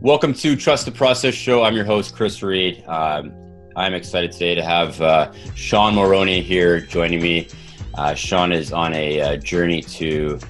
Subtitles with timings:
[0.00, 1.62] Welcome to Trust the Process Show.
[1.62, 2.84] I'm your host, Chris Reed.
[2.88, 3.32] Um,
[3.76, 7.46] I'm excited today to have uh, Sean Mulroney here joining me.
[7.94, 10.40] Uh, Sean is on a, a uh, journey to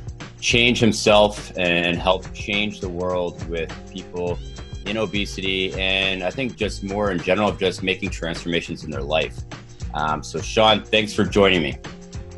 [0.40, 4.38] change himself and help change the world with people
[4.86, 9.02] in obesity and I think just more in general of just making transformations in their
[9.02, 9.38] life.
[9.92, 11.78] Um, so, Sean, thanks for joining me.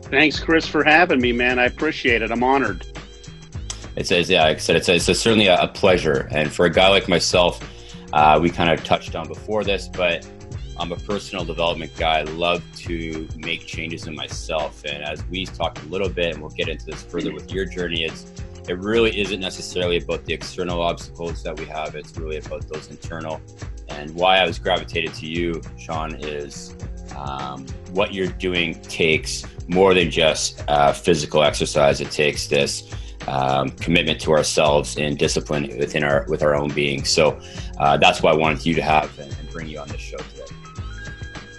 [0.03, 1.59] Thanks, Chris, for having me, man.
[1.59, 2.33] I appreciate it.
[2.33, 2.85] I'm honored.
[3.97, 6.29] It says, yeah, like I said, it's, a, it's a, certainly a, a, pleasure.
[6.31, 7.61] And for a guy like myself,
[8.13, 10.27] uh, we kind of touched on before this, but
[10.79, 12.21] I'm a personal development guy.
[12.21, 14.85] I love to make changes in myself.
[14.85, 17.65] And as we talked a little bit, and we'll get into this further with your
[17.65, 18.27] journey, it's
[18.69, 21.95] it really isn't necessarily about the external obstacles that we have.
[21.95, 23.41] It's really about those internal.
[23.89, 26.75] And why I was gravitated to you, Sean, is
[27.15, 32.01] um, what you're doing takes more than just uh, physical exercise.
[32.01, 32.91] It takes this
[33.29, 37.05] um, commitment to ourselves and discipline within our with our own being.
[37.05, 37.41] So
[37.79, 40.19] uh, that's why I wanted you to have and, and bring you on this show
[40.19, 40.45] today.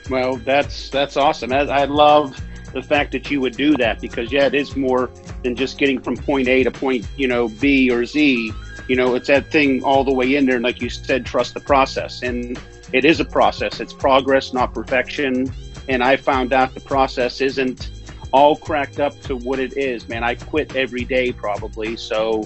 [0.10, 1.52] Well, that's that's awesome.
[1.52, 2.40] I, I love
[2.74, 5.10] the fact that you would do that because yeah, it is more
[5.44, 8.52] than just getting from point A to point you know B or Z.
[8.88, 11.56] You know, it's that thing all the way in there, and like you said, trust
[11.56, 12.22] the process.
[12.22, 12.60] And
[12.94, 13.80] it is a process.
[13.80, 15.52] It's progress, not perfection.
[15.90, 17.90] And I found out the process isn't
[18.36, 20.09] all cracked up to what it is.
[20.09, 21.95] Man, I quit every day probably.
[21.95, 22.44] So,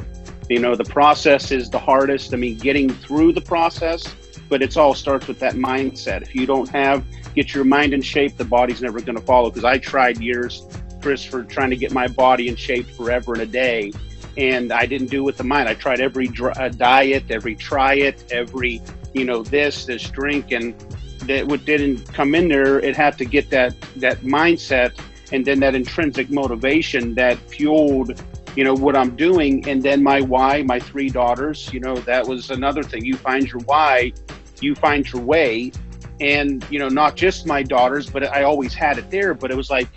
[0.47, 2.31] you know, the process is the hardest.
[2.31, 4.05] I mean, getting through the process,
[4.49, 6.21] but it's all starts with that mindset.
[6.21, 9.49] If you don't have get your mind in shape, the body's never going to follow.
[9.49, 10.61] Because I tried years,
[11.01, 13.91] Chris, for trying to get my body in shape forever and a day,
[14.37, 15.67] and I didn't do it with the mind.
[15.67, 18.79] I tried every dr- uh, diet, every try it, every
[19.15, 20.79] you know this, this drink, and
[21.21, 22.79] that what didn't come in there.
[22.79, 24.93] It had to get that that mindset
[25.31, 28.21] and then that intrinsic motivation that fueled
[28.55, 29.67] you know what i'm doing.
[29.67, 33.05] And then my why my three daughters you know that was another thing.
[33.05, 34.13] You find your why
[34.61, 35.71] you find your way.
[36.19, 39.33] And you know not just my daughters but i always had it there.
[39.33, 39.87] But it was like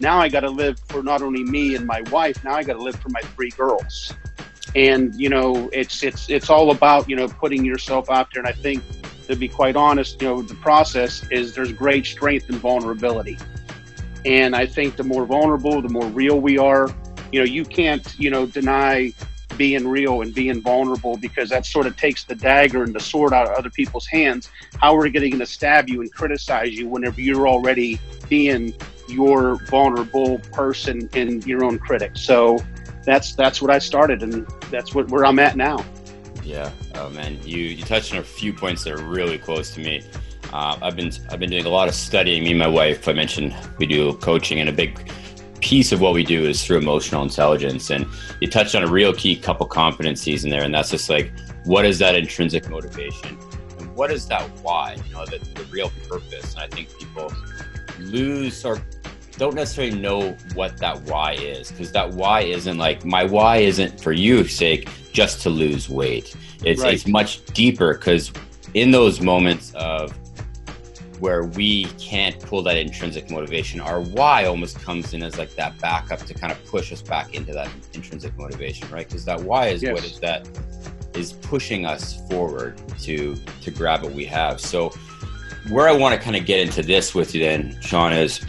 [0.00, 2.74] now i got to live for not only me and my wife now i got
[2.74, 4.14] to live for my three girls.
[4.74, 8.40] And you know it's it's it's all about you know putting yourself out there.
[8.40, 8.82] And i think
[9.26, 13.38] to be quite honest you know the process is there's great strength and vulnerability
[14.24, 16.88] and i think the more vulnerable the more real we are
[17.32, 19.12] you know you can't you know deny
[19.56, 23.32] being real and being vulnerable because that sort of takes the dagger and the sword
[23.32, 24.50] out of other people's hands.
[24.78, 28.74] How are they going to stab you and criticize you whenever you're already being
[29.08, 32.12] your vulnerable person and your own critic?
[32.16, 32.58] So
[33.04, 35.84] that's that's what I started, and that's what where I'm at now.
[36.44, 36.70] Yeah.
[36.94, 40.02] Oh man, you you touched on a few points that are really close to me.
[40.52, 42.44] Uh, I've been I've been doing a lot of studying.
[42.44, 43.08] Me and my wife.
[43.08, 45.10] I mentioned we do coaching, and a big
[45.60, 47.90] piece of what we do is through emotional intelligence.
[47.90, 48.06] And
[48.40, 51.32] you touched on a real key couple competencies in there, and that's just like,
[51.64, 53.38] what is that intrinsic motivation?
[53.78, 54.96] And what is that why?
[55.06, 56.54] You know, the, the real purpose.
[56.54, 57.32] And I think people
[57.98, 58.82] lose or
[59.38, 64.00] don't necessarily know what that why is because that why isn't like my why isn't
[64.00, 66.36] for you sake just to lose weight.
[66.64, 66.94] It's right.
[66.94, 68.32] it's much deeper because
[68.74, 70.14] in those moments of
[71.22, 73.78] where we can't pull that intrinsic motivation.
[73.78, 77.36] Our why almost comes in as like that backup to kind of push us back
[77.36, 79.06] into that intrinsic motivation, right?
[79.06, 79.94] Because that why is yes.
[79.94, 80.48] what is that
[81.14, 84.60] is pushing us forward to to grab what we have.
[84.60, 84.88] So
[85.70, 88.44] where I want to kind of get into this with you then, Sean, is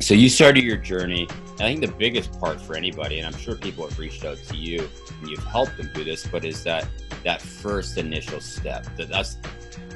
[0.00, 1.26] so you started your journey.
[1.54, 4.56] I think the biggest part for anybody, and I'm sure people have reached out to
[4.56, 4.88] you
[5.20, 6.86] and you've helped them do this, but is that
[7.24, 8.86] that first initial step.
[8.96, 9.38] That that's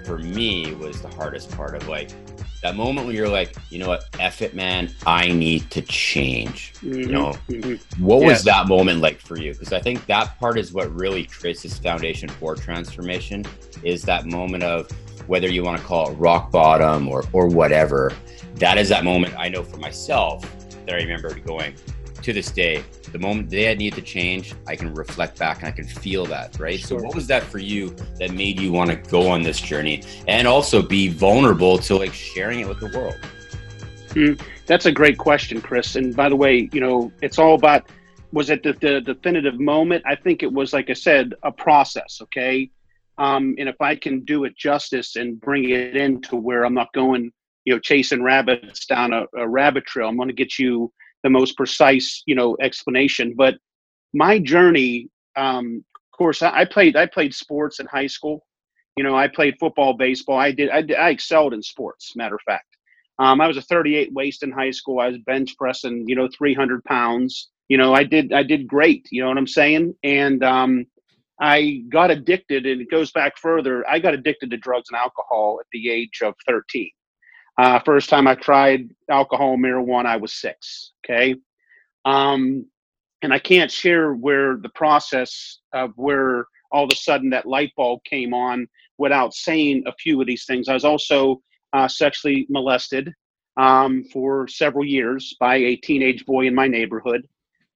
[0.05, 2.11] for me was the hardest part of like
[2.63, 6.75] that moment when you're like, you know what, F it, man, I need to change.
[6.75, 6.95] Mm-hmm.
[6.95, 8.05] You know, mm-hmm.
[8.05, 8.31] what yes.
[8.31, 9.53] was that moment like for you?
[9.53, 13.45] Because I think that part is what really creates this foundation for transformation
[13.83, 14.91] is that moment of
[15.27, 18.13] whether you want to call it rock bottom or, or whatever.
[18.57, 20.43] That is that moment I know for myself
[20.87, 21.75] that I remember going
[22.23, 25.71] to this day, the moment they need to change, I can reflect back and I
[25.71, 26.79] can feel that, right?
[26.79, 26.99] Sure.
[26.99, 30.03] So what was that for you that made you want to go on this journey
[30.29, 33.19] and also be vulnerable to like sharing it with the world?
[34.11, 35.97] Mm, that's a great question, Chris.
[35.97, 37.89] And by the way, you know, it's all about
[38.33, 40.05] was it the, the definitive moment?
[40.07, 42.21] I think it was, like I said, a process.
[42.23, 42.71] Okay.
[43.19, 46.93] Um, and if I can do it justice and bring it into where I'm not
[46.93, 47.33] going,
[47.65, 51.31] you know, chasing rabbits down a, a rabbit trail, I'm going to get you the
[51.31, 53.35] most precise, you know, explanation.
[53.37, 53.57] But
[54.13, 58.45] my journey, um, of course, I, I played I played sports in high school.
[58.97, 60.39] You know, I played football, baseball.
[60.39, 62.15] I did I, did, I excelled in sports.
[62.17, 62.77] Matter of fact,
[63.19, 65.01] um, I was a 38 waist in high school.
[65.01, 67.51] I was bench pressing, you know, 300 pounds.
[67.69, 69.07] You know, I did I did great.
[69.11, 69.95] You know what I'm saying?
[70.03, 70.87] And um,
[71.41, 73.89] I got addicted, and it goes back further.
[73.89, 76.91] I got addicted to drugs and alcohol at the age of 13.
[77.59, 80.93] Uh, first time I tried alcohol and marijuana, I was six.
[81.11, 81.35] Okay.
[82.05, 82.67] Um,
[83.23, 87.73] and I can't share where the process of where all of a sudden that light
[87.77, 88.67] bulb came on
[88.97, 90.69] without saying a few of these things.
[90.69, 91.43] I was also
[91.73, 93.13] uh, sexually molested
[93.57, 97.27] um, for several years by a teenage boy in my neighborhood.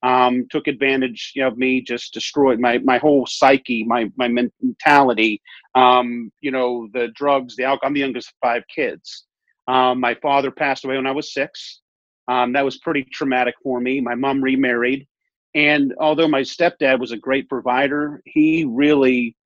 [0.03, 5.41] Um, took advantage of me, just destroyed my, my whole psyche, my, my mentality,
[5.75, 7.89] um, you know, the drugs, the alcohol.
[7.89, 9.25] I'm the youngest of five kids.
[9.67, 11.81] Um, my father passed away when I was six.
[12.29, 14.01] Um, that was pretty traumatic for me.
[14.01, 15.07] My mom remarried.
[15.55, 19.37] And although my stepdad was a great provider, he really,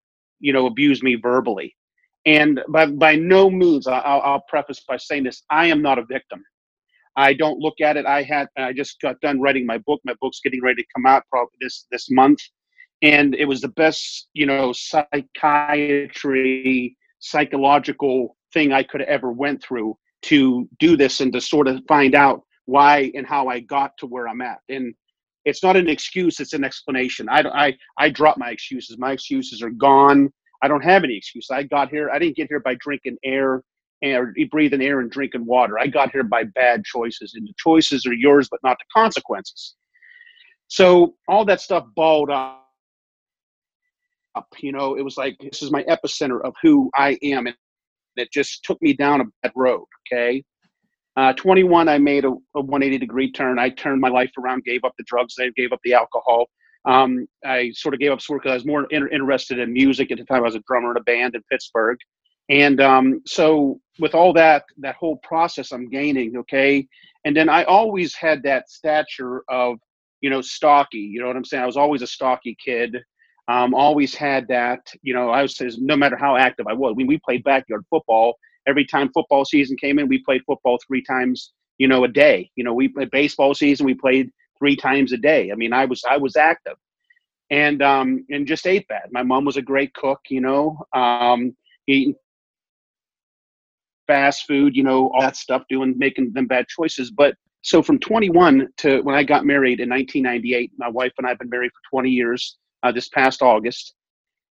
[0.41, 1.75] you know, abused me verbally.
[2.25, 6.05] And by, by no means, I'll, I'll preface by saying this I am not a
[6.05, 6.43] victim.
[7.17, 8.07] I don't look at it.
[8.07, 10.01] I had I just got done writing my book.
[10.05, 12.39] My book's getting ready to come out probably this this month,
[13.03, 16.17] and it was the best you know psychiatry
[17.19, 22.15] psychological thing I could ever went through to do this and to sort of find
[22.15, 24.59] out why and how I got to where I'm at.
[24.69, 24.95] And
[25.47, 27.27] it's not an excuse; it's an explanation.
[27.31, 28.99] I I I drop my excuses.
[28.99, 30.31] My excuses are gone.
[30.63, 31.49] I don't have any excuse.
[31.51, 32.11] I got here.
[32.11, 33.63] I didn't get here by drinking air
[34.03, 35.79] and breathing air and drinking water.
[35.79, 39.75] I got here by bad choices, and the choices are yours, but not the consequences.
[40.67, 42.67] So all that stuff balled up.
[44.59, 47.57] You know, it was like this is my epicenter of who I am, and
[48.17, 49.87] it just took me down a bad road.
[50.13, 50.45] Okay.
[51.19, 53.59] Uh, 21, I made a, a 180 degree turn.
[53.59, 56.49] I turned my life around, gave up the drugs, I gave up the alcohol,
[56.85, 60.13] um, I sort of gave up sport because I was more inter- interested in music
[60.13, 60.39] at the time.
[60.39, 61.99] I was a drummer in a band in Pittsburgh,
[62.49, 66.37] and um, so with all that, that whole process, I'm gaining.
[66.37, 66.87] Okay,
[67.25, 69.79] and then I always had that stature of
[70.21, 70.99] you know stocky.
[70.99, 71.65] You know what I'm saying?
[71.65, 72.97] I was always a stocky kid.
[73.49, 74.87] Um, always had that.
[75.03, 76.95] You know, I was no matter how active I was.
[76.95, 78.37] When we played backyard football,
[78.69, 81.53] every time football season came in, we played football three times.
[81.79, 82.51] You know, a day.
[82.57, 83.87] You know, we played baseball season.
[83.87, 85.53] We played three times a day.
[85.53, 86.77] I mean, I was I was active,
[87.51, 89.09] and um, and just ate bad.
[89.13, 91.57] My mom was a great cook, you know, um,
[91.87, 92.15] eating
[94.07, 97.11] fast food, you know, all that stuff, doing making them bad choices.
[97.11, 101.31] But so from 21 to when I got married in 1998, my wife and I
[101.31, 102.57] have been married for 20 years.
[102.85, 103.95] Uh, this past August,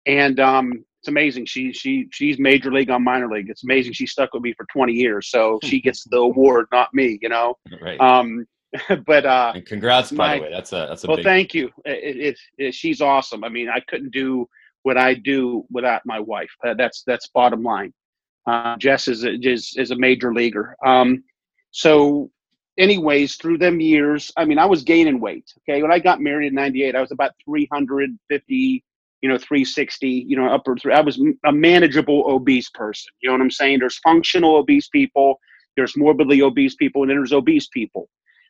[0.07, 1.47] and um, it's amazing.
[1.47, 3.49] She she she's major league on minor league.
[3.49, 3.93] It's amazing.
[3.93, 7.19] She stuck with me for 20 years, so she gets the award, not me.
[7.23, 7.55] You know.
[7.81, 8.01] Right.
[8.01, 8.45] Um,
[9.07, 10.51] but uh, and congrats, by my, the way.
[10.51, 11.17] That's a that's a well.
[11.17, 11.25] Big...
[11.25, 11.71] Thank you.
[11.85, 13.45] It, it, it, she's awesome.
[13.45, 14.49] I mean, I couldn't do
[14.83, 16.51] what I do without my wife.
[16.67, 17.95] Uh, that's that's bottom line.
[18.49, 20.75] Uh, Jess is a, is is a major leaguer.
[20.85, 21.23] Um,
[21.71, 22.33] so,
[22.79, 25.45] anyways, through them years, I mean, I was gaining weight.
[25.61, 28.85] Okay, when I got married in '98, I was about 350
[29.27, 33.35] you know 360 you know upper three i was a manageable obese person you know
[33.35, 35.41] what i'm saying there's functional obese people
[35.77, 38.09] there's morbidly obese people and then there's obese people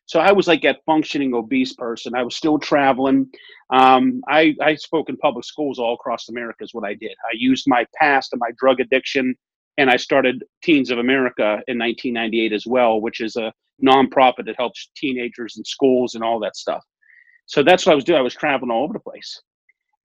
[0.08, 2.14] so I was like that functioning obese person.
[2.14, 3.28] I was still traveling.
[3.70, 7.16] Um, I, I spoke in public schools all across America, is what I did.
[7.24, 9.34] I used my past and my drug addiction,
[9.78, 13.52] and I started Teens of America in 1998 as well, which is a
[13.84, 16.84] nonprofit that helps teenagers in schools and all that stuff.
[17.46, 18.20] So that's what I was doing.
[18.20, 19.42] I was traveling all over the place.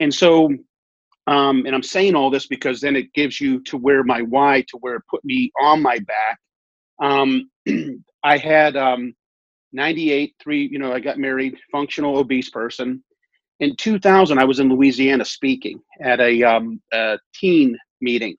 [0.02, 0.50] And so,
[1.28, 4.66] um, and I'm saying all this because then it gives you to where my why,
[4.70, 6.40] to where it put me on my back.
[7.00, 7.50] Um,
[8.24, 9.14] I had um,
[9.74, 13.04] 98, three, you know, I got married, functional obese person.
[13.60, 18.36] In 2000, I was in Louisiana speaking at a, um, a teen meeting.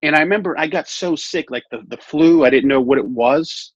[0.00, 2.96] And I remember I got so sick, like the, the flu, I didn't know what
[2.96, 3.74] it was.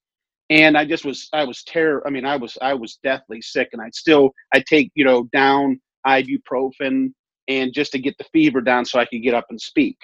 [0.49, 2.03] And I just was, I was terror.
[2.07, 5.25] I mean, I was, I was deathly sick and I'd still, I'd take, you know,
[5.35, 7.13] down ibuprofen
[7.49, 9.99] and just to get the fever down so I could get up and speak.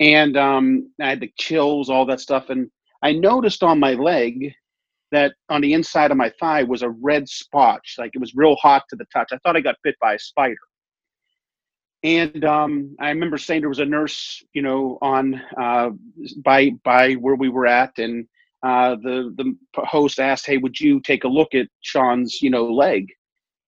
[0.00, 2.50] And um, I had the chills, all that stuff.
[2.50, 2.70] And
[3.02, 4.52] I noticed on my leg
[5.10, 8.56] that on the inside of my thigh was a red spot, like it was real
[8.56, 9.28] hot to the touch.
[9.32, 10.56] I thought I got bit by a spider.
[12.04, 15.90] And um, I remember saying there was a nurse, you know, on uh,
[16.44, 18.24] by by where we were at, and
[18.62, 22.66] uh, the the host asked, "Hey, would you take a look at Sean's, you know,
[22.66, 23.08] leg?"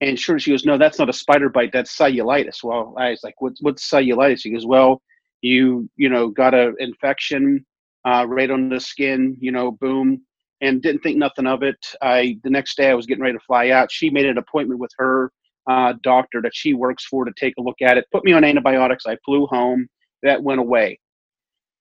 [0.01, 1.73] And sure, she goes, "No, that's not a spider bite.
[1.73, 5.03] That's cellulitis." Well, I was like, "What's what's cellulitis?" She goes, "Well,
[5.43, 7.65] you you know got an infection
[8.07, 9.37] uh, right on the skin.
[9.41, 10.23] You know, boom."
[10.61, 11.79] and didn't think nothing of it.
[12.03, 13.91] I the next day I was getting ready to fly out.
[13.91, 15.33] She made an appointment with her
[15.69, 18.07] uh, doctor that she works for to take a look at it.
[18.13, 19.07] Put me on antibiotics.
[19.07, 19.89] I flew home.
[20.23, 20.99] That went away.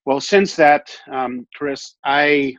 [0.05, 2.55] Well, since that, um, Chris, I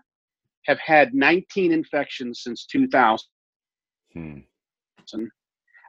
[0.66, 3.26] have had 19 infections since 2000.
[4.12, 4.38] Hmm.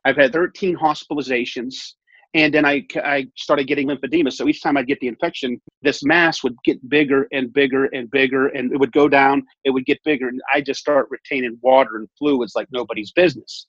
[0.06, 1.94] I've had 13 hospitalizations,
[2.34, 4.32] And then I, I started getting lymphedema.
[4.32, 8.10] So each time I'd get the infection, this mass would get bigger and bigger and
[8.10, 10.30] bigger, and it would go down, it would get bigger.
[10.30, 13.68] And I just start retaining water and fluids like nobody's business.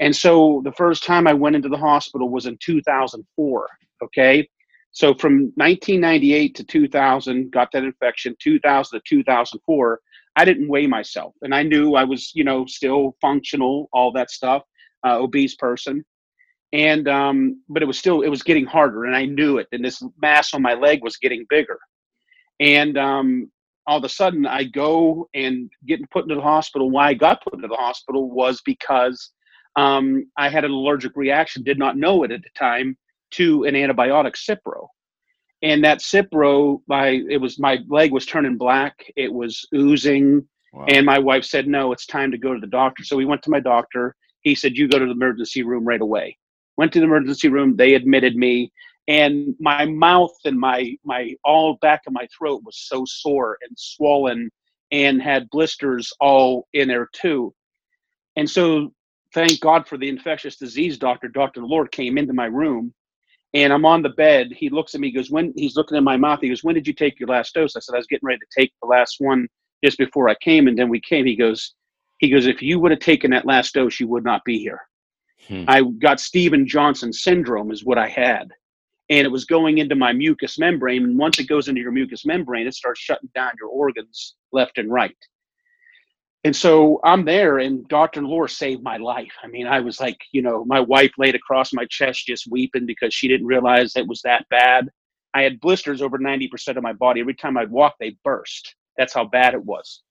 [0.00, 3.68] And so the first time I went into the hospital was in 2004.
[4.02, 4.48] Okay.
[4.92, 10.00] So from 1998 to 2000, got that infection, 2000 to 2004.
[10.36, 14.30] I didn't weigh myself, and I knew I was, you know, still functional, all that
[14.30, 14.62] stuff,
[15.06, 16.04] uh, obese person,
[16.72, 19.84] and um, but it was still it was getting harder, and I knew it, and
[19.84, 21.78] this mass on my leg was getting bigger,
[22.60, 23.50] and um,
[23.86, 26.90] all of a sudden I go and get put into the hospital.
[26.90, 29.30] Why I got put into the hospital was because
[29.76, 32.96] um, I had an allergic reaction, did not know it at the time,
[33.32, 34.88] to an antibiotic, Cipro
[35.62, 38.94] and that Cipro, my it was my leg was turning black.
[39.16, 40.86] It was oozing, wow.
[40.88, 43.42] and my wife said, "No, it's time to go to the doctor." So we went
[43.42, 44.14] to my doctor.
[44.48, 46.38] He said, "You go to the emergency room right away."
[46.76, 47.76] Went to the emergency room.
[47.76, 48.72] They admitted me,
[49.08, 53.78] and my mouth and my my all back of my throat was so sore and
[53.78, 54.50] swollen,
[54.92, 57.54] and had blisters all in there too.
[58.36, 58.92] And so,
[59.34, 62.94] thank God for the infectious disease doctor, Doctor Lord, came into my room
[63.54, 64.52] and I'm on the bed.
[64.52, 66.74] He looks at me, he goes, When he's looking in my mouth, he goes, When
[66.74, 67.76] did you take your last dose?
[67.76, 69.48] I said, I was getting ready to take the last one
[69.84, 70.68] just before I came.
[70.68, 71.26] And then we came.
[71.26, 71.74] He goes,
[72.18, 74.80] he goes, if you would have taken that last dose, you would not be here.
[75.46, 75.64] Hmm.
[75.68, 78.50] I got Stevens-Johnson syndrome is what I had.
[79.10, 81.04] And it was going into my mucous membrane.
[81.04, 84.76] And once it goes into your mucous membrane, it starts shutting down your organs left
[84.78, 85.16] and right.
[86.44, 88.22] And so I'm there, and Dr.
[88.22, 89.32] Lore saved my life.
[89.42, 92.86] I mean, I was like, you know, my wife laid across my chest just weeping
[92.86, 94.88] because she didn't realize it was that bad.
[95.34, 97.20] I had blisters over 90% of my body.
[97.20, 98.74] Every time I'd walk, they burst.
[98.96, 100.02] That's how bad it was.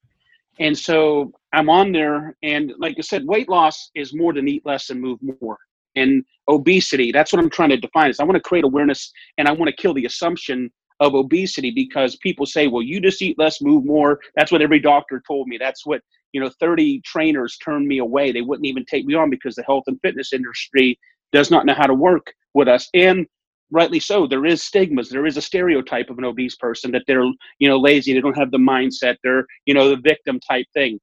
[0.59, 4.65] And so I'm on there, and like I said, weight loss is more than eat
[4.65, 5.57] less and move more.
[5.95, 8.09] And obesity, that's what I'm trying to define.
[8.09, 11.71] Is I want to create awareness, and I want to kill the assumption of obesity
[11.71, 14.19] because people say, well, you just eat less, move more.
[14.35, 15.57] That's what every doctor told me.
[15.57, 16.01] That's what,
[16.33, 18.31] you know, 30 trainers turned me away.
[18.31, 20.99] They wouldn't even take me on because the health and fitness industry
[21.31, 22.89] does not know how to work with us.
[22.93, 23.27] And
[23.71, 25.09] rightly so, there is stigmas.
[25.09, 27.25] There is a stereotype of an obese person that they're,
[27.59, 28.13] you know, lazy.
[28.13, 29.17] They don't have the mindset.
[29.23, 30.99] They're, you know, the victim type thing.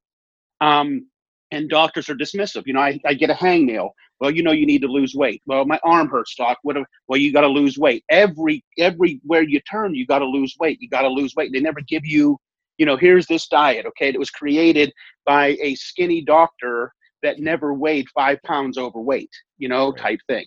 [0.61, 1.07] Um,
[1.51, 2.63] and doctors are dismissive.
[2.65, 3.89] You know, I, I get a hangnail.
[4.19, 5.41] Well, you know, you need to lose weight.
[5.45, 6.57] Well, my arm hurts, doc.
[6.63, 6.77] What?
[7.07, 8.03] Well, you got to lose weight.
[8.09, 10.81] Every everywhere you turn, you got to lose weight.
[10.81, 11.51] You got to lose weight.
[11.53, 12.37] They never give you,
[12.77, 13.85] you know, here's this diet.
[13.85, 14.93] Okay, it was created
[15.25, 16.93] by a skinny doctor
[17.23, 19.31] that never weighed five pounds overweight.
[19.57, 20.45] You know, type thing.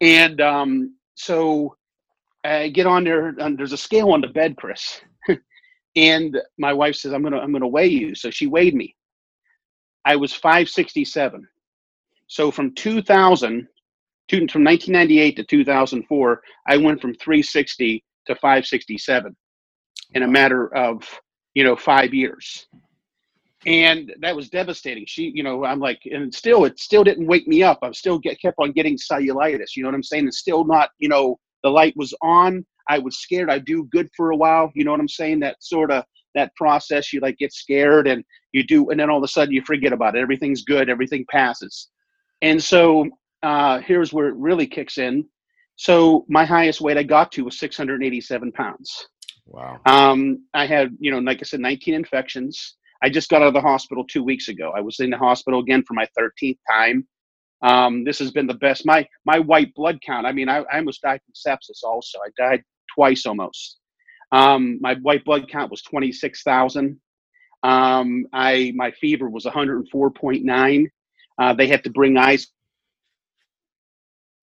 [0.00, 1.76] And um, so
[2.44, 3.28] I get on there.
[3.28, 5.00] And there's a scale on the bed, Chris.
[5.96, 8.94] and my wife says, "I'm gonna I'm gonna weigh you." So she weighed me.
[10.04, 11.46] I was 567.
[12.26, 13.68] So from 2000
[14.28, 19.36] to, from 1998 to 2004, I went from 360 to 567
[20.14, 21.02] in a matter of
[21.54, 22.66] you know five years,
[23.66, 25.04] and that was devastating.
[25.06, 27.78] She, you know, I'm like, and still, it still didn't wake me up.
[27.82, 29.76] I'm still get kept on getting cellulitis.
[29.76, 30.28] You know what I'm saying?
[30.28, 32.64] It's still not, you know, the light was on.
[32.88, 33.50] I was scared.
[33.50, 34.70] I do good for a while.
[34.74, 35.40] You know what I'm saying?
[35.40, 36.04] That sort of
[36.34, 37.12] that process.
[37.12, 39.92] You like get scared and you do, and then all of a sudden you forget
[39.92, 40.20] about it.
[40.20, 40.88] Everything's good.
[40.88, 41.88] Everything passes.
[42.42, 43.08] And so
[43.42, 45.26] uh, here's where it really kicks in.
[45.76, 49.06] So my highest weight I got to was 687 pounds.
[49.46, 49.80] Wow.
[49.86, 52.76] Um, I had, you know, like I said, 19 infections.
[53.02, 54.72] I just got out of the hospital two weeks ago.
[54.76, 57.06] I was in the hospital again for my 13th time.
[57.62, 58.84] Um, this has been the best.
[58.84, 60.26] My my white blood count.
[60.26, 61.84] I mean, I, I almost died from sepsis.
[61.84, 62.62] Also, I died
[62.94, 63.78] twice almost.
[64.32, 67.00] Um, my white blood count was 26,000.
[67.62, 70.86] Um, I my fever was 104.9.
[71.38, 72.46] Uh, they had to bring ICU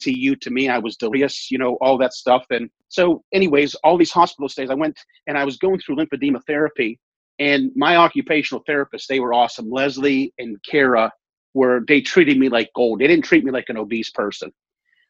[0.01, 0.69] to you to me.
[0.69, 2.45] I was delirious, you know, all that stuff.
[2.49, 6.41] And so, anyways, all these hospital stays, I went and I was going through lymphedema
[6.47, 6.99] therapy.
[7.39, 9.69] And my occupational therapists, they were awesome.
[9.69, 11.11] Leslie and Kara
[11.53, 12.99] were, they treated me like gold.
[12.99, 14.51] They didn't treat me like an obese person.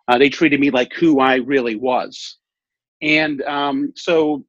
[0.07, 2.37] Uh, they treated me like who I really was.
[3.01, 4.43] And um, so,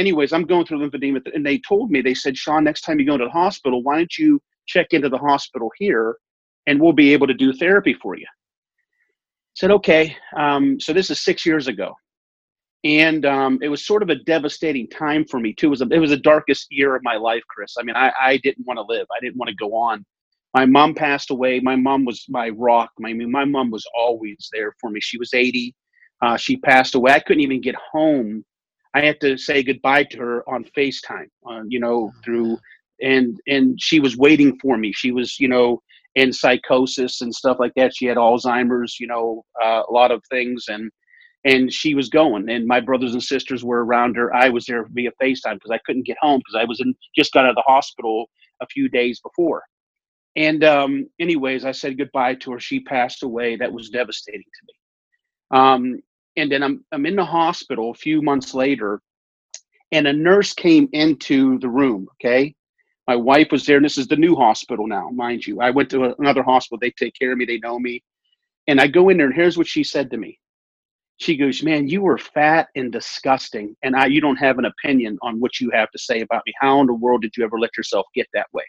[0.00, 3.06] anyways, I'm going through lymphedema, and they told me, they said, Sean, next time you
[3.06, 6.16] go to the hospital, why don't you check into the hospital here
[6.66, 8.26] and we'll be able to do therapy for you.
[8.26, 10.16] I said, okay.
[10.36, 11.94] Um, so this is six years ago.
[12.82, 15.66] And um, it was sort of a devastating time for me too.
[15.66, 17.74] It was, a, it was the darkest year of my life, Chris.
[17.78, 19.06] I mean, I, I didn't want to live.
[19.14, 20.04] I didn't want to go on.
[20.54, 21.60] My mom passed away.
[21.60, 22.90] My mom was my rock.
[23.04, 25.00] I mean, my mom was always there for me.
[25.00, 25.74] She was 80.
[26.22, 27.12] Uh, she passed away.
[27.12, 28.44] I couldn't even get home.
[28.94, 32.58] I had to say goodbye to her on FaceTime, uh, you know, through
[33.00, 34.92] and and she was waiting for me.
[34.92, 35.82] She was, you know,
[36.14, 37.94] in psychosis and stuff like that.
[37.94, 40.90] She had Alzheimer's, you know, uh, a lot of things, and
[41.44, 42.48] and she was going.
[42.50, 44.34] And my brothers and sisters were around her.
[44.34, 47.32] I was there via FaceTime because I couldn't get home because I was in just
[47.32, 48.28] got out of the hospital
[48.60, 49.62] a few days before.
[50.36, 52.60] And um, anyways, I said goodbye to her.
[52.60, 53.56] She passed away.
[53.56, 54.74] That was devastating to me.
[55.58, 56.02] Um,
[56.36, 59.00] and then I'm I'm in the hospital a few months later,
[59.92, 62.08] and a nurse came into the room.
[62.14, 62.54] Okay,
[63.08, 65.60] my wife was there, and this is the new hospital now, mind you.
[65.60, 66.78] I went to another hospital.
[66.80, 67.44] They take care of me.
[67.44, 68.02] They know me.
[68.68, 70.38] And I go in there, and here's what she said to me.
[71.18, 75.18] She goes, "Man, you were fat and disgusting, and I you don't have an opinion
[75.22, 76.54] on what you have to say about me.
[76.60, 78.64] How in the world did you ever let yourself get that way?"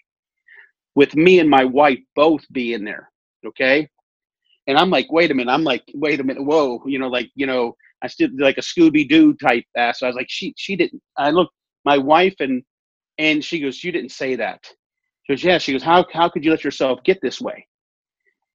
[0.96, 3.10] With me and my wife both being there,
[3.46, 3.88] okay.
[4.72, 5.52] And I'm like, wait a minute.
[5.52, 6.46] I'm like, wait a minute.
[6.46, 10.00] Whoa, you know, like you know, I still like a Scooby Doo type ass.
[10.00, 11.02] So I was like, she she didn't.
[11.18, 11.54] I looked
[11.86, 12.64] my wife and
[13.20, 14.64] and she goes, You didn't say that.
[15.26, 15.58] She goes, Yeah.
[15.60, 17.68] She goes, How how could you let yourself get this way?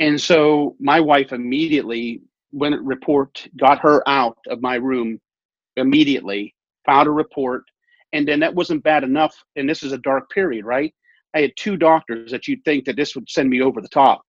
[0.01, 5.21] And so my wife immediately went a report, got her out of my room
[5.77, 6.55] immediately,
[6.87, 7.65] filed a report,
[8.15, 9.37] and then that wasn't bad enough.
[9.57, 10.95] And this is a dark period, right?
[11.35, 14.23] I had two doctors that you'd think that this would send me over the top.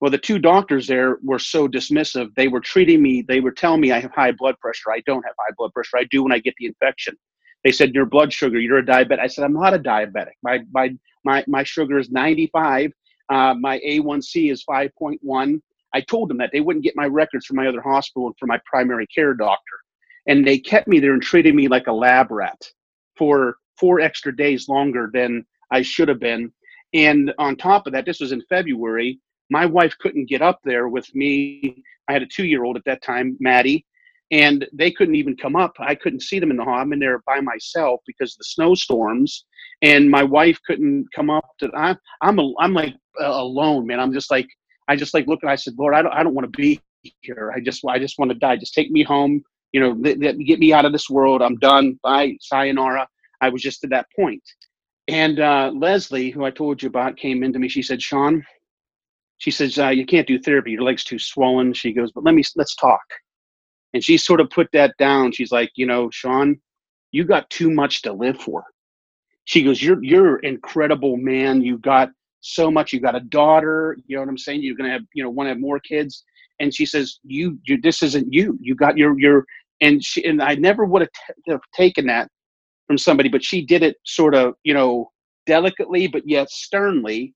[0.00, 2.34] Well, the two doctors there were so dismissive.
[2.36, 4.92] They were treating me, they were telling me I have high blood pressure.
[4.92, 5.96] I don't have high blood pressure.
[5.96, 7.16] I do when I get the infection.
[7.64, 9.18] They said your blood sugar, you're a diabetic.
[9.18, 10.34] I said I'm not a diabetic.
[10.42, 10.90] My my
[11.24, 12.92] my my sugar is 95.
[13.30, 15.60] Uh, my A1C is 5.1.
[15.92, 18.48] I told them that they wouldn't get my records from my other hospital and from
[18.48, 19.76] my primary care doctor,
[20.26, 22.70] and they kept me there and treated me like a lab rat
[23.16, 26.52] for four extra days longer than I should have been.
[26.94, 29.20] And on top of that, this was in February.
[29.50, 31.82] My wife couldn't get up there with me.
[32.08, 33.86] I had a two-year-old at that time, Maddie,
[34.30, 35.74] and they couldn't even come up.
[35.78, 36.74] I couldn't see them in the hall.
[36.74, 39.44] I'm in there by myself because of the snowstorms,
[39.82, 41.44] and my wife couldn't come up.
[41.60, 44.00] To I, I'm a, I'm like uh, alone, man.
[44.00, 44.48] I'm just like
[44.88, 45.48] I just like looking.
[45.48, 46.80] I said, Lord, I don't I don't want to be
[47.20, 47.52] here.
[47.54, 48.56] I just I just want to die.
[48.56, 49.42] Just take me home.
[49.72, 51.42] You know, th- th- get me out of this world.
[51.42, 51.98] I'm done.
[52.02, 53.06] Bye, sayonara.
[53.40, 54.42] I was just at that point.
[55.08, 57.68] And uh, Leslie, who I told you about, came into me.
[57.68, 58.44] She said, Sean,
[59.38, 60.72] she says, uh, you can't do therapy.
[60.72, 61.72] Your leg's too swollen.
[61.72, 63.00] She goes, but let me let's talk.
[63.94, 65.32] And she sort of put that down.
[65.32, 66.60] She's like, you know, Sean,
[67.12, 68.64] you got too much to live for.
[69.44, 71.62] She goes, you're you're incredible man.
[71.62, 72.92] You got so much.
[72.92, 73.96] You got a daughter.
[74.06, 74.62] You know what I'm saying?
[74.62, 76.24] You're gonna have, you know, want to have more kids.
[76.60, 78.58] And she says, you, you, this isn't you.
[78.60, 79.44] You got your your.
[79.80, 82.28] And she and I never would have, t- have taken that
[82.88, 85.10] from somebody, but she did it sort of, you know,
[85.46, 87.34] delicately, but yet sternly.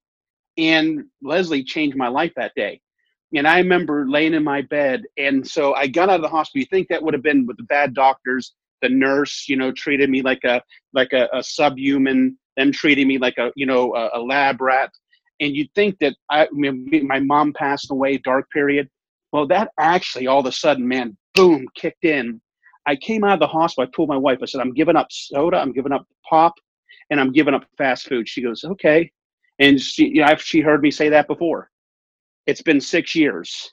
[0.59, 2.81] And Leslie changed my life that day
[3.35, 6.61] and I remember laying in my bed, and so I got out of the hospital.
[6.61, 8.55] You think that would have been with the bad doctors?
[8.83, 10.63] The nurse, you know, treated me like a
[10.93, 12.39] like a, a subhuman.
[12.57, 14.91] Them treating me like a you know a, a lab rat.
[15.41, 18.89] And you'd think that I, my mom passed away, dark period.
[19.33, 22.41] Well, that actually all of a sudden, man, boom, kicked in.
[22.87, 23.89] I came out of the hospital.
[23.89, 26.55] I told my wife, I said, I'm giving up soda, I'm giving up pop,
[27.11, 28.29] and I'm giving up fast food.
[28.29, 29.11] She goes, okay.
[29.63, 31.71] And she, you know, she heard me say that before
[32.47, 33.73] it's been six years.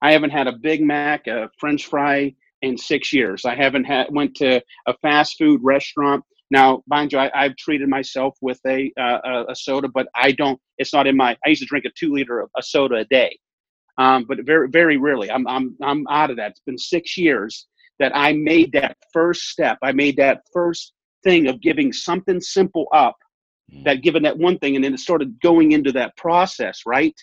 [0.00, 3.44] I haven't had a Big Mac, a French fry in six years.
[3.44, 6.22] I haven't had went to a fast food restaurant.
[6.52, 10.60] Now, mind you, I, have treated myself with a, uh, a soda, but I don't.
[10.78, 11.36] It's not in my.
[11.44, 13.36] I used to drink a two liter of a soda a day,
[13.98, 15.30] um, but very very rarely.
[15.30, 16.52] I'm I'm I'm out of that.
[16.52, 17.66] It's been six years
[17.98, 19.78] that I made that first step.
[19.82, 20.92] I made that first
[21.24, 23.16] thing of giving something simple up,
[23.72, 23.84] mm.
[23.84, 27.14] that given that one thing, and then it started going into that process, right?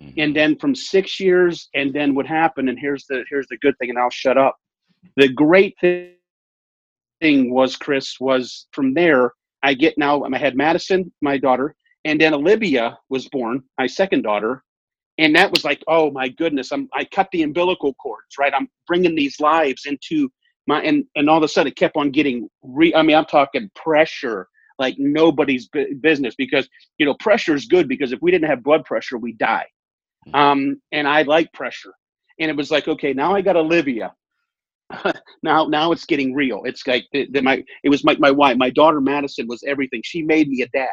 [0.00, 0.20] Mm-hmm.
[0.20, 2.68] And then from six years, and then what happened?
[2.68, 4.56] And here's the here's the good thing, and I'll shut up.
[5.16, 6.14] The great thing
[7.22, 9.32] was Chris was from there.
[9.62, 10.24] I get now.
[10.24, 11.74] I had Madison, my daughter,
[12.04, 14.64] and then Olivia was born, my second daughter,
[15.18, 16.72] and that was like, oh my goodness!
[16.72, 18.52] I'm I cut the umbilical cords, right?
[18.54, 20.30] I'm bringing these lives into
[20.66, 22.94] my and and all of a sudden it kept on getting re.
[22.94, 25.68] I mean, I'm talking pressure like nobody's
[26.00, 29.32] business because you know pressure is good because if we didn't have blood pressure, we
[29.32, 29.66] die.
[30.28, 30.34] Mm-hmm.
[30.34, 31.92] Um, and I like pressure.
[32.38, 34.14] And it was like, okay, now I got Olivia.
[35.42, 36.62] now, now it's getting real.
[36.64, 40.00] It's like the, the, my, it was my, my wife, my daughter Madison was everything.
[40.04, 40.88] She made me a dad,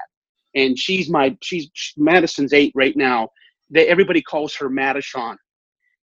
[0.55, 3.29] and she's my, she's Madison's eight right now.
[3.69, 5.37] They, everybody calls her Madison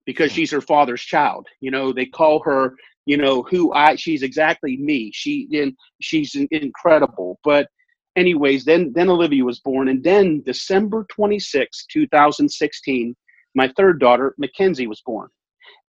[0.07, 1.47] because she's her father's child.
[1.61, 2.75] You know, they call her,
[3.07, 3.97] you know, who I.
[3.97, 5.11] She's exactly me.
[5.13, 7.39] She and she's incredible.
[7.45, 7.69] But
[8.17, 13.15] anyways, then then Olivia was born, and then December 26, 2016,
[13.55, 15.29] my third daughter, Mackenzie, was born.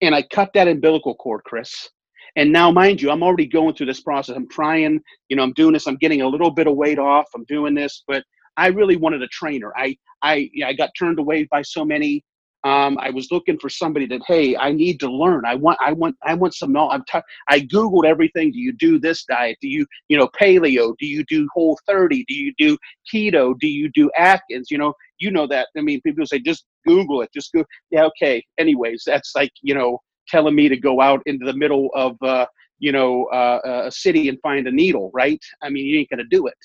[0.01, 1.89] And I cut that umbilical cord, Chris.
[2.36, 4.36] And now, mind you, I'm already going through this process.
[4.36, 4.99] I'm trying,
[5.30, 5.88] you know, I'm doing this.
[5.88, 7.25] I'm getting a little bit of weight off.
[7.34, 8.23] I'm doing this, but
[8.58, 9.71] I really wanted a trainer.
[9.78, 12.23] I I I got turned away by so many.
[12.65, 15.45] Um, I was looking for somebody that, hey, I need to learn.
[15.45, 16.95] I want, I want, I want some knowledge.
[16.95, 18.51] I'm t- I googled everything.
[18.51, 19.58] Do you do this diet?
[19.62, 20.95] Do you, you know, paleo?
[20.97, 22.25] Do you do Whole 30?
[22.28, 22.75] Do you do
[23.13, 23.54] keto?
[23.60, 24.71] Do you do Atkins?
[24.71, 25.67] You know, you know that.
[25.78, 27.30] I mean, people say just Google it.
[27.34, 27.63] Just go.
[27.91, 28.43] Yeah, okay.
[28.58, 32.47] Anyways, that's like you know telling me to go out into the middle of uh,
[32.80, 35.43] you know uh, a city and find a needle, right?
[35.62, 36.58] I mean, you ain't gonna do it.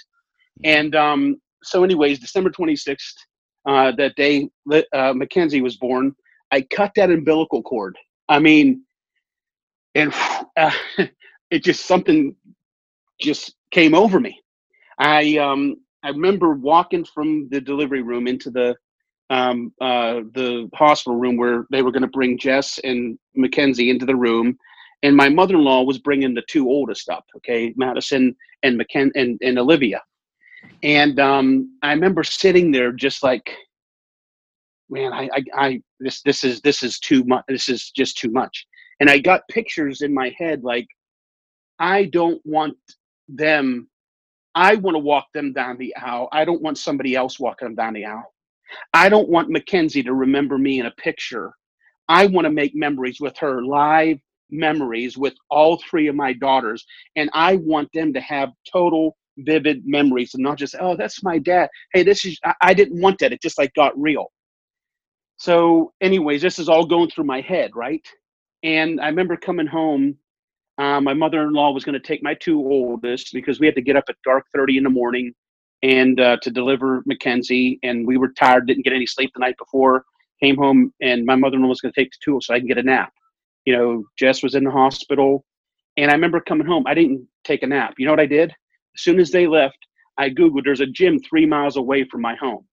[0.65, 3.15] And um, so, anyways, December 26th,
[3.67, 4.49] uh, that day
[4.93, 6.15] uh, Mackenzie was born,
[6.51, 7.97] I cut that umbilical cord.
[8.29, 8.85] I mean,
[9.95, 10.13] and
[10.57, 10.73] uh,
[11.51, 12.35] it just something
[13.21, 14.41] just came over me.
[14.99, 18.77] I um I remember walking from the delivery room into the
[19.31, 24.07] um uh the hospital room where they were going to bring Jess and Mackenzie into
[24.07, 24.57] the room,
[25.03, 27.25] and my mother-in-law was bringing the two oldest up.
[27.37, 30.03] Okay, Madison and McKen and, and Olivia,
[30.83, 33.51] and um, I remember sitting there just like,
[34.89, 37.45] man, I, I, I, this, this is, this is too much.
[37.49, 38.67] This is just too much.
[38.99, 40.87] And I got pictures in my head like,
[41.79, 42.77] I don't want
[43.29, 43.89] them.
[44.55, 46.29] I want to walk them down the aisle.
[46.33, 48.33] I don't want somebody else walking them down the aisle.
[48.93, 51.53] I don't want Mackenzie to remember me in a picture.
[52.09, 54.19] I want to make memories with her, live
[54.51, 56.85] memories with all three of my daughters.
[57.17, 61.39] And I want them to have total vivid memories and not just oh that's my
[61.39, 61.69] dad.
[61.95, 63.33] Hey this is I, I, didn't want that.
[63.33, 64.33] It just like got real.
[65.37, 68.07] So anyways this is all going through my head right?
[68.63, 70.17] And i remember coming home
[70.79, 73.97] uh, my mother-in-law was going to take my two oldest because we had to get
[73.97, 75.33] up at dark 30 in the morning
[75.83, 79.57] and uh, to deliver mackenzie and we were tired didn't get any sleep the night
[79.59, 80.05] before.
[80.43, 82.79] Came home and my mother-in-law was going to take the two so i can get
[82.79, 83.13] a nap.
[83.67, 85.45] You know jess was in the hospital
[85.99, 87.95] and i remember coming home i didn't take a nap.
[87.99, 88.55] You know what i did
[88.97, 89.79] as soon as they left,
[90.19, 92.67] I Googled, there's a gym three miles away from my home.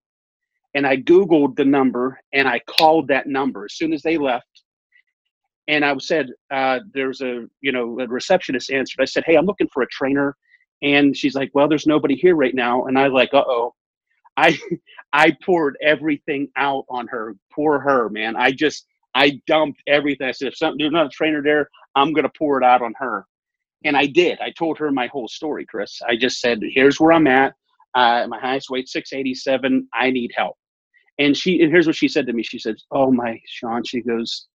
[0.76, 4.46] And I Googled the number and I called that number as soon as they left.
[5.68, 9.02] And I said, uh, there's a, you know, a receptionist answered.
[9.02, 10.36] I said, hey, I'm looking for a trainer.
[10.82, 12.86] And she's like, well, there's nobody here right now.
[12.86, 13.74] And I like, uh-oh.
[14.38, 14.58] I,
[15.14, 17.36] I poured everything out on her.
[17.52, 18.36] Poor her, man.
[18.36, 20.28] I just, I dumped everything.
[20.28, 22.82] I said, if something, there's not a trainer there, I'm going to pour it out
[22.82, 23.26] on her.
[23.84, 24.40] And I did.
[24.40, 26.02] I told her my whole story, Chris.
[26.08, 27.54] I just said, here's where I'm at.
[27.96, 29.88] Uh, my highest weight, 687.
[29.94, 30.56] I need help.
[31.20, 32.44] And she, and here's what she said to me.
[32.44, 34.48] She said, oh my, Sean, she goes,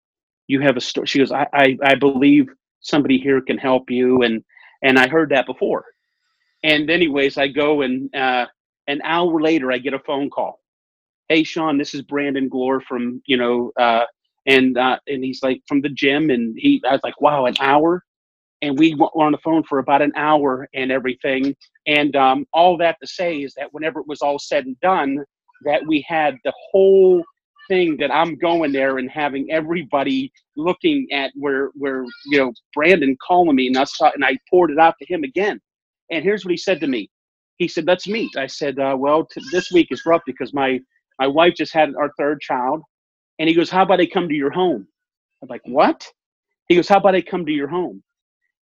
[0.47, 1.07] you have a story.
[1.07, 2.49] She goes, I, I, I believe
[2.81, 4.23] somebody here can help you.
[4.23, 4.43] And,
[4.83, 5.85] and I heard that before.
[6.63, 8.47] And anyways, I go and, uh,
[8.89, 10.61] an hour later, I get a phone call.
[11.29, 14.05] Hey, Sean, this is Brandon Glore from, you know, uh,
[14.47, 16.29] and, uh, and he's like from the gym.
[16.31, 18.03] And he, I was like, wow, an hour
[18.63, 21.55] and we were on the phone for about an hour and everything.
[21.87, 25.19] And um, all that to say is that whenever it was all said and done,
[25.65, 27.23] that we had the whole
[27.69, 33.17] thing that I'm going there and having everybody looking at where where you know Brandon
[33.27, 35.61] calling me and saw, and I poured it out to him again.
[36.11, 37.11] And here's what he said to me.
[37.59, 40.81] He said, "Let's meet." I said, uh, "Well, t- this week is rough because my
[41.19, 42.83] my wife just had our third child."
[43.39, 44.87] And he goes, "How about I come to your home?"
[45.43, 46.07] I'm like, "What?"
[46.69, 48.03] He goes, "How about I come to your home?"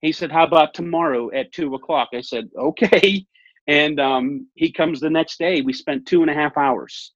[0.01, 2.10] He said, How about tomorrow at two o'clock?
[2.13, 3.25] I said, Okay.
[3.69, 5.62] And um, he comes the next day.
[5.62, 7.13] We spent two and a half hours.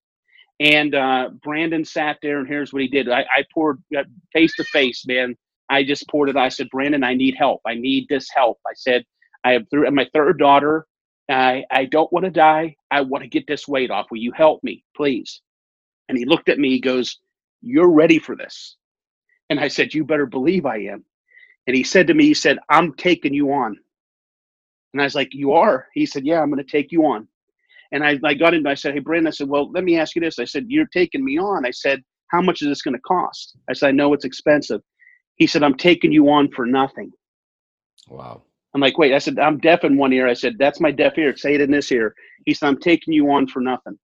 [0.60, 3.10] And uh, Brandon sat there, and here's what he did.
[3.12, 3.84] I, I poured
[4.34, 5.38] face to face, man.
[5.70, 6.38] I just poured it.
[6.38, 7.62] I said, Brandon, I need help.
[7.68, 8.60] I need this help.
[8.68, 9.06] I said,
[9.46, 10.88] I have th- my third daughter.
[11.30, 12.78] I, I don't want to die.
[12.92, 14.08] I want to get this weight off.
[14.12, 15.44] Will you help me, please?
[16.10, 16.70] And he looked at me.
[16.72, 17.20] He goes,
[17.62, 18.78] You're ready for this.
[19.50, 21.06] And I said, You better believe I am.
[21.68, 23.78] And he said to me, he said, I'm taking you on.
[24.94, 25.88] And I was like, You are?
[25.94, 27.28] He said, Yeah, I'm going to take you on.
[27.92, 30.16] And I, I got in, I said, Hey, Brandon, I said, Well, let me ask
[30.16, 30.40] you this.
[30.40, 31.66] I said, You're taking me on.
[31.66, 33.58] I said, How much is this going to cost?
[33.70, 34.82] I said, I know it's expensive.
[35.36, 37.12] He said, I'm taking you on for nothing.
[38.08, 38.44] Wow.
[38.74, 40.28] I'm like, Wait, I said, I'm deaf in one ear.
[40.28, 41.36] I said, That's my deaf ear.
[41.36, 42.14] Say it in this ear.
[42.46, 43.98] He said, I'm taking you on for nothing.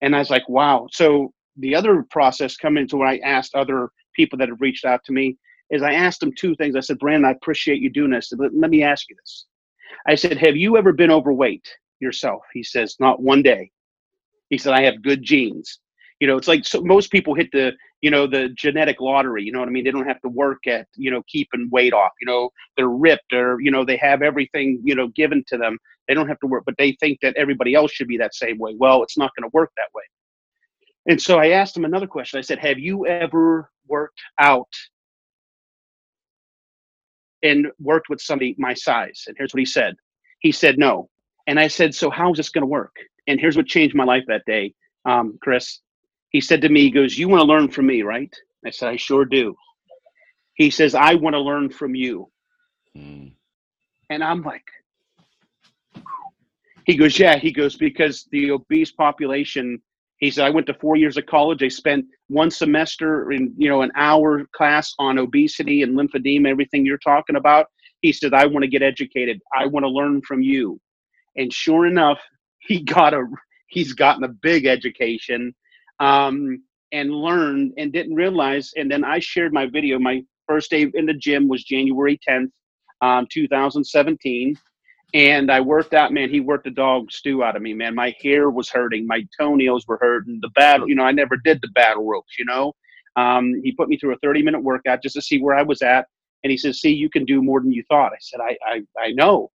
[0.00, 0.88] And I was like, Wow.
[0.90, 5.04] So the other process coming to when I asked other people that have reached out
[5.04, 5.36] to me,
[5.70, 6.76] is I asked him two things.
[6.76, 8.32] I said, Brandon, I appreciate you doing this.
[8.36, 9.46] Let, let me ask you this.
[10.06, 11.66] I said, Have you ever been overweight
[12.00, 12.42] yourself?
[12.52, 13.70] He says, Not one day.
[14.50, 15.80] He said, I have good genes.
[16.20, 19.44] You know, it's like so most people hit the, you know, the genetic lottery.
[19.44, 19.84] You know what I mean?
[19.84, 22.12] They don't have to work at, you know, keeping weight off.
[22.20, 25.78] You know, they're ripped or, you know, they have everything, you know, given to them.
[26.08, 28.58] They don't have to work, but they think that everybody else should be that same
[28.58, 28.74] way.
[28.76, 30.02] Well, it's not going to work that way.
[31.06, 32.38] And so I asked him another question.
[32.38, 34.68] I said, Have you ever worked out
[37.42, 39.24] and worked with somebody my size.
[39.26, 39.96] And here's what he said.
[40.40, 41.08] He said, no.
[41.46, 42.96] And I said, so how's this going to work?
[43.28, 44.74] And here's what changed my life that day,
[45.04, 45.80] um, Chris.
[46.30, 48.34] He said to me, he goes, You want to learn from me, right?
[48.66, 49.54] I said, I sure do.
[50.54, 52.30] He says, I want to learn from you.
[52.96, 53.32] Mm.
[54.10, 54.66] And I'm like,
[56.84, 57.38] he goes, Yeah.
[57.38, 59.80] He goes, Because the obese population,
[60.18, 61.62] he said, I went to four years of college.
[61.62, 66.84] I spent one semester in, you know, an hour class on obesity and lymphedema, everything
[66.84, 67.66] you're talking about.
[68.00, 69.40] He said, I want to get educated.
[69.56, 70.80] I want to learn from you.
[71.36, 72.18] And sure enough,
[72.60, 73.24] he got a
[73.68, 75.54] he's gotten a big education
[76.00, 78.72] um, and learned and didn't realize.
[78.76, 79.98] And then I shared my video.
[79.98, 82.50] My first day in the gym was January 10th,
[83.02, 84.56] um, 2017.
[85.14, 86.28] And I worked out, man.
[86.28, 87.94] He worked the dog stew out of me, man.
[87.94, 90.38] My hair was hurting, my toenails were hurting.
[90.42, 92.74] The battle, you know, I never did the battle ropes, you know.
[93.16, 95.80] Um, he put me through a 30 minute workout just to see where I was
[95.82, 96.06] at.
[96.44, 98.12] And he says, See, you can do more than you thought.
[98.12, 99.50] I said, I, I, I know.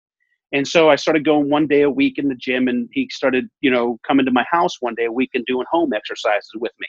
[0.52, 3.48] And so I started going one day a week in the gym, and he started,
[3.60, 6.72] you know, coming to my house one day a week and doing home exercises with
[6.78, 6.86] me.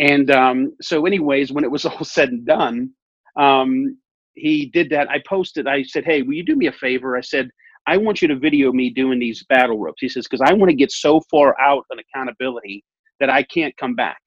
[0.00, 2.90] And um, so, anyways, when it was all said and done,
[3.36, 3.98] um,
[4.34, 5.10] he did that.
[5.10, 7.16] I posted, I said, Hey, will you do me a favor?
[7.16, 7.50] I said,
[7.86, 10.00] I want you to video me doing these battle ropes.
[10.00, 12.84] He says, Because I want to get so far out on accountability
[13.20, 14.20] that I can't come back.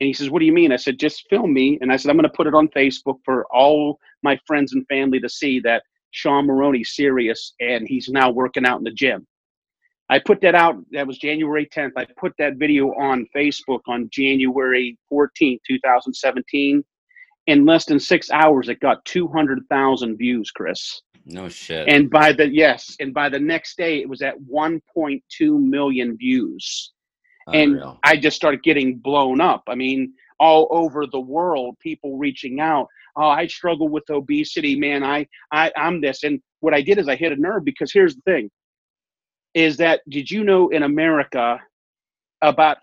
[0.00, 0.72] And he says, What do you mean?
[0.72, 1.78] I said, Just film me.
[1.80, 4.86] And I said, I'm going to put it on Facebook for all my friends and
[4.88, 9.26] family to see that Sean Mulroney's serious and he's now working out in the gym.
[10.08, 10.76] I put that out.
[10.92, 11.92] That was January 10th.
[11.96, 16.84] I put that video on Facebook on January 14th, 2017.
[17.48, 21.02] In less than six hours, it got 200,000 views, Chris.
[21.26, 21.88] No shit.
[21.88, 25.20] And by the, yes, and by the next day, it was at 1.2
[25.60, 26.92] million views.
[27.48, 27.90] Unreal.
[27.90, 29.64] And I just started getting blown up.
[29.68, 32.86] I mean, all over the world, people reaching out.
[33.16, 35.02] Oh, I struggle with obesity, man.
[35.02, 36.22] I, I, I'm this.
[36.22, 38.50] And what I did is I hit a nerve because here's the thing:
[39.54, 41.58] is that did you know in America,
[42.42, 42.78] about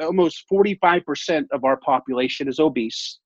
[0.00, 3.18] almost 45% of our population is obese,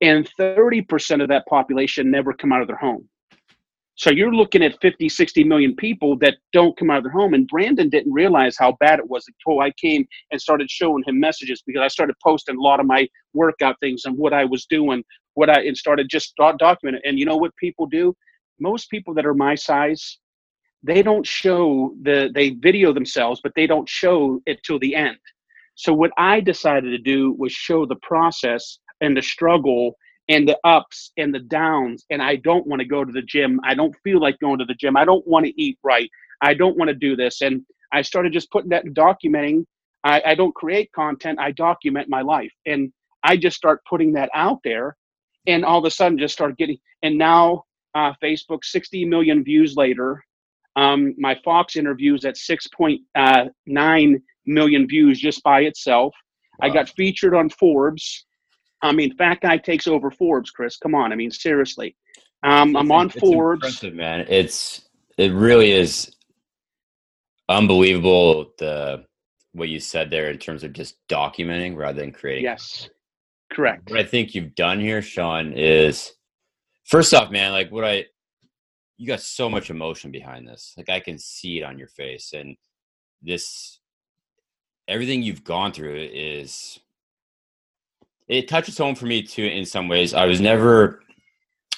[0.00, 3.08] and 30% of that population never come out of their home.
[3.96, 7.34] So you're looking at 50, 60 million people that don't come out of their home.
[7.34, 11.20] And Brandon didn't realize how bad it was until I came and started showing him
[11.20, 14.64] messages because I started posting a lot of my workout things and what I was
[14.66, 17.00] doing, what I and started just documenting.
[17.04, 18.14] And you know what people do?
[18.58, 20.18] Most people that are my size,
[20.82, 25.18] they don't show the they video themselves, but they don't show it till the end.
[25.74, 29.96] So what I decided to do was show the process and the struggle
[30.28, 32.04] and the ups and the downs.
[32.10, 33.60] And I don't want to go to the gym.
[33.64, 34.96] I don't feel like going to the gym.
[34.96, 36.08] I don't want to eat right.
[36.40, 37.40] I don't want to do this.
[37.40, 39.64] And I started just putting that documenting.
[40.04, 42.52] I, I don't create content, I document my life.
[42.66, 44.96] And I just start putting that out there.
[45.46, 49.76] And all of a sudden, just start getting, and now uh, Facebook, 60 million views
[49.76, 50.24] later.
[50.76, 56.14] Um, my Fox interviews at 6.9 uh, views just by itself.
[56.58, 56.68] Wow.
[56.68, 58.24] I got featured on Forbes.
[58.82, 60.76] I mean, Fat Guy takes over Forbes, Chris.
[60.76, 61.12] Come on.
[61.12, 61.96] I mean, seriously.
[62.42, 63.64] Um, I'm on it's Forbes.
[63.64, 64.26] Impressive, man.
[64.28, 66.14] It's it really is
[67.48, 69.04] unbelievable the
[69.52, 72.44] what you said there in terms of just documenting rather than creating.
[72.44, 72.88] Yes,
[73.52, 73.90] correct.
[73.90, 76.12] What I think you've done here, Sean, is
[76.84, 77.52] first off, man.
[77.52, 78.06] Like what I,
[78.96, 80.74] you got so much emotion behind this.
[80.76, 82.56] Like I can see it on your face, and
[83.22, 83.78] this
[84.88, 86.80] everything you've gone through is
[88.32, 90.14] it touches home for me too in some ways.
[90.14, 91.02] I was never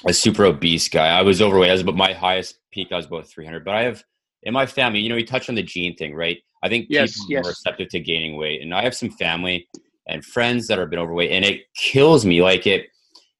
[0.06, 1.08] a super obese guy.
[1.08, 1.70] I was overweight.
[1.70, 2.88] I was about my highest peak.
[2.92, 3.64] I was about 300.
[3.64, 4.04] But I have
[4.44, 6.38] in my family, you know, you touch on the gene thing, right?
[6.62, 7.46] I think yes, people yes.
[7.46, 9.68] are receptive to gaining weight, and I have some family
[10.06, 12.42] and friends that have been overweight, and it kills me.
[12.42, 12.86] Like it,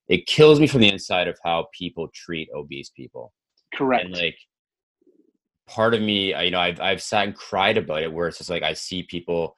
[0.09, 3.33] it kills me from the inside of how people treat obese people.
[3.75, 4.07] Correct.
[4.07, 4.37] And like
[5.67, 8.51] part of me, you know, I've I've sat and cried about it, where it's just
[8.51, 9.57] like I see people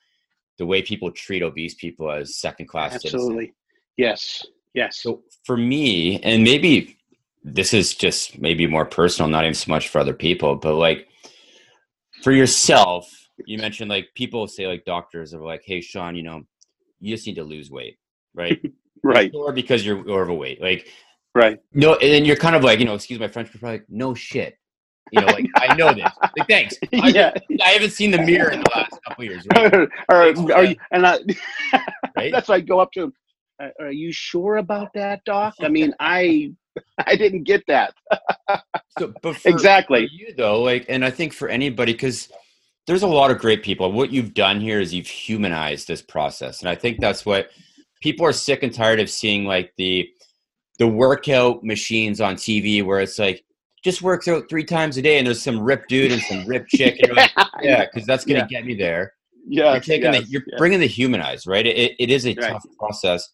[0.58, 3.54] the way people treat obese people as second class absolutely.
[3.96, 4.98] Yes yes.
[4.98, 6.96] So for me and maybe
[7.42, 11.08] this is just maybe more personal not even so much for other people but like
[12.22, 13.08] for yourself
[13.46, 16.42] you mentioned like people say like doctors are like hey sean you know
[16.98, 17.98] you just need to lose weight
[18.34, 18.60] right?
[19.04, 19.30] Right.
[19.34, 20.88] Or because you're overweight like
[21.32, 21.60] right.
[21.72, 24.58] no and you're kind of like you know excuse my french but like no shit
[25.12, 26.10] you know, like I know this.
[26.36, 26.76] Like, thanks.
[26.92, 27.32] I, yeah.
[27.64, 29.46] I haven't seen the mirror in the last couple years.
[29.54, 29.72] Right?
[30.08, 30.16] or,
[30.52, 31.18] are you, and I,
[32.16, 32.32] right?
[32.32, 33.12] that's why I go up to him.
[33.80, 35.54] Are you sure about that, Doc?
[35.60, 36.52] I mean, I,
[36.98, 37.94] I didn't get that.
[38.98, 42.28] so, but for, exactly for you though, like, and I think for anybody, because
[42.86, 43.90] there's a lot of great people.
[43.92, 47.50] What you've done here is you've humanized this process, and I think that's what
[48.02, 50.08] people are sick and tired of seeing, like the
[50.78, 53.42] the workout machines on TV, where it's like
[53.84, 56.68] just works out three times a day, and there's some ripped dude and some ripped
[56.70, 56.96] chick.
[57.00, 57.30] And like,
[57.62, 58.46] yeah, because that's gonna Yeah.
[58.46, 59.12] get me there.
[59.48, 61.64] Yeah, you're taking the, you're bringing the humanized, right?
[61.66, 62.52] It, it is a Right.
[62.52, 63.28] tough process.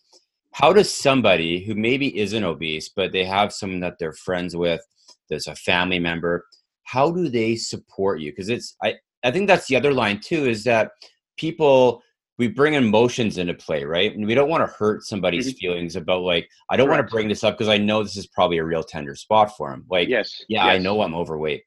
[0.52, 4.82] How does somebody who maybe isn't obese, but they have someone that they're friends with,
[5.30, 6.44] there's a family member,
[6.84, 8.30] how do they support you?
[8.32, 10.90] Because it's I I think that's the other line too is that
[11.38, 12.02] people
[12.38, 14.14] we bring emotions into play, right?
[14.14, 17.28] And we don't want to hurt somebody's feelings about like I don't want to bring
[17.28, 19.84] this up because I know this is probably a real tender spot for him.
[19.90, 21.62] Like yes, yeah, I know I'm overweight.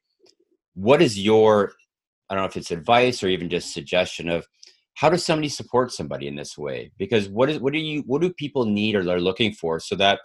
[0.74, 1.72] What is your,
[2.28, 4.46] I don't know if it's advice or even just suggestion of
[4.94, 6.90] how does somebody support somebody in this way?
[6.98, 9.94] Because what is, what do you, what do people need or they're looking for so
[9.96, 10.20] that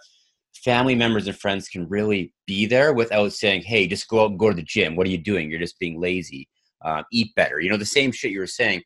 [0.54, 4.38] family members and friends can really be there without saying, hey, just go out and
[4.38, 4.96] go to the gym.
[4.96, 5.50] What are you doing?
[5.50, 6.48] You're just being lazy.
[6.84, 7.60] Uh, eat better.
[7.60, 8.82] You know, the same shit you were saying.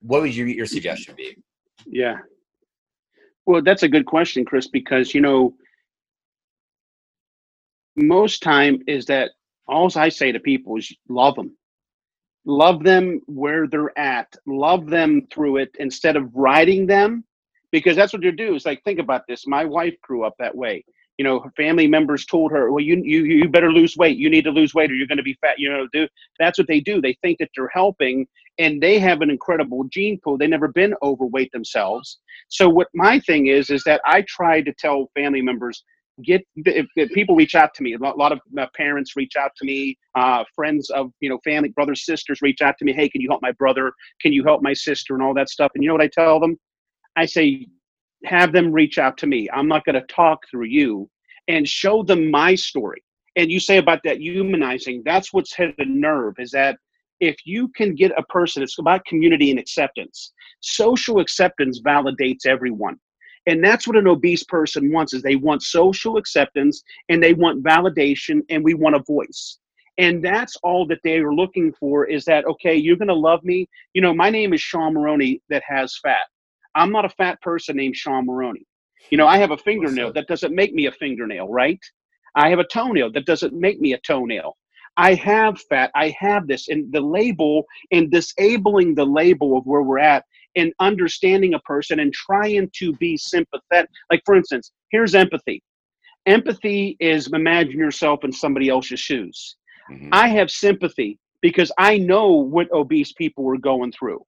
[0.00, 1.36] What would your, your suggestion be?
[1.86, 2.18] Yeah.
[3.46, 5.54] Well, that's a good question, Chris, because you know,
[7.96, 9.32] most time is that
[9.68, 11.56] all I say to people is love them.
[12.46, 14.34] Love them where they're at.
[14.46, 17.24] Love them through it instead of riding them,
[17.72, 18.54] because that's what you do.
[18.56, 19.46] Is like think about this.
[19.46, 20.84] My wife grew up that way.
[21.18, 24.16] You know, her family members told her, "Well, you you you better lose weight.
[24.16, 26.58] You need to lose weight, or you're going to be fat." You know, do that's
[26.58, 27.00] what they do.
[27.00, 28.26] They think that they're helping,
[28.58, 30.38] and they have an incredible gene pool.
[30.38, 32.18] They've never been overweight themselves.
[32.48, 35.84] So what my thing is is that I try to tell family members
[36.24, 39.52] get if, if people reach out to me a lot, of uh, parents reach out
[39.56, 43.08] to me uh, friends of you know family brothers sisters reach out to me hey
[43.08, 45.82] can you help my brother can you help my sister and all that stuff and
[45.82, 46.56] you know what i tell them
[47.16, 47.66] i say
[48.24, 49.48] have them reach out to me.
[49.52, 51.08] I'm not going to talk through you
[51.46, 53.02] and show them my story.
[53.36, 56.78] And you say about that humanizing that's what's hit the nerve is that
[57.20, 60.32] if you can get a person it's about community and acceptance.
[60.60, 62.98] Social acceptance validates everyone.
[63.46, 67.64] And that's what an obese person wants is they want social acceptance and they want
[67.64, 69.58] validation and we want a voice.
[69.96, 73.44] And that's all that they are looking for is that okay you're going to love
[73.44, 73.68] me.
[73.94, 76.26] You know my name is sean Mulroney that has fat
[76.78, 78.64] i'm not a fat person named sean Mulroney
[79.10, 81.80] you know i have a fingernail that doesn't make me a fingernail right
[82.34, 84.56] i have a toenail that doesn't make me a toenail
[84.96, 89.82] i have fat i have this and the label and disabling the label of where
[89.82, 90.24] we're at
[90.58, 93.90] and understanding a person and trying to be sympathetic.
[94.10, 95.62] Like, for instance, here's empathy.
[96.26, 99.56] Empathy is imagine yourself in somebody else's shoes.
[99.90, 100.08] Mhm.
[100.12, 104.24] I have sympathy because I know what obese people are going through.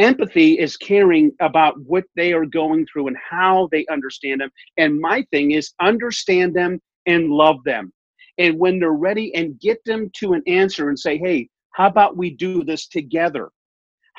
[0.00, 4.50] Empathy is caring about what they are going through and how they understand them.
[4.78, 7.92] And my thing is understand them and love them.
[8.38, 12.16] And when they're ready, and get them to an answer and say, hey, how about
[12.16, 13.50] we do this together?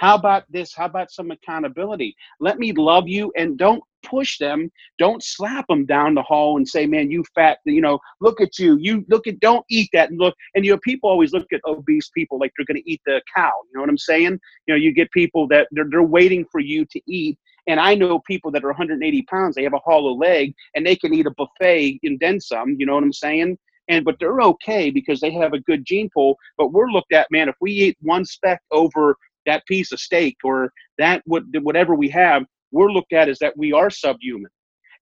[0.01, 0.73] How about this?
[0.73, 2.15] How about some accountability?
[2.39, 4.71] Let me love you and don't push them.
[4.97, 8.57] Don't slap them down the hall and say, man, you fat, you know, look at
[8.57, 8.79] you.
[8.81, 10.09] You look at, don't eat that.
[10.09, 12.91] And look, and you know, people always look at obese people like they're going to
[12.91, 13.51] eat the cow.
[13.65, 14.39] You know what I'm saying?
[14.65, 17.37] You know, you get people that they're, they're waiting for you to eat.
[17.67, 20.95] And I know people that are 180 pounds, they have a hollow leg and they
[20.95, 22.75] can eat a buffet and then some.
[22.79, 23.55] You know what I'm saying?
[23.87, 26.37] And but they're okay because they have a good gene pool.
[26.57, 30.37] But we're looked at, man, if we eat one speck over that piece of steak
[30.43, 34.51] or that what whatever we have, we're looked at as that we are subhuman.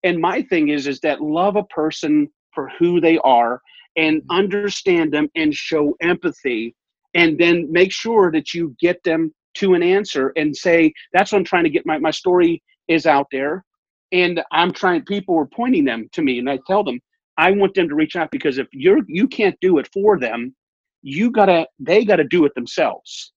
[0.04, 3.62] And my thing is is that love a person for who they are
[3.96, 4.38] and mm-hmm.
[4.38, 6.76] understand them and show empathy
[7.14, 11.40] and then make sure that you get them to an answer and say that's what
[11.40, 13.66] I'm trying to get my my story is out there.
[14.12, 17.00] And I'm trying people are pointing them to me and I tell them
[17.38, 20.56] I want them to reach out because if you're you can't do it for them
[21.02, 23.32] you gotta they gotta do it themselves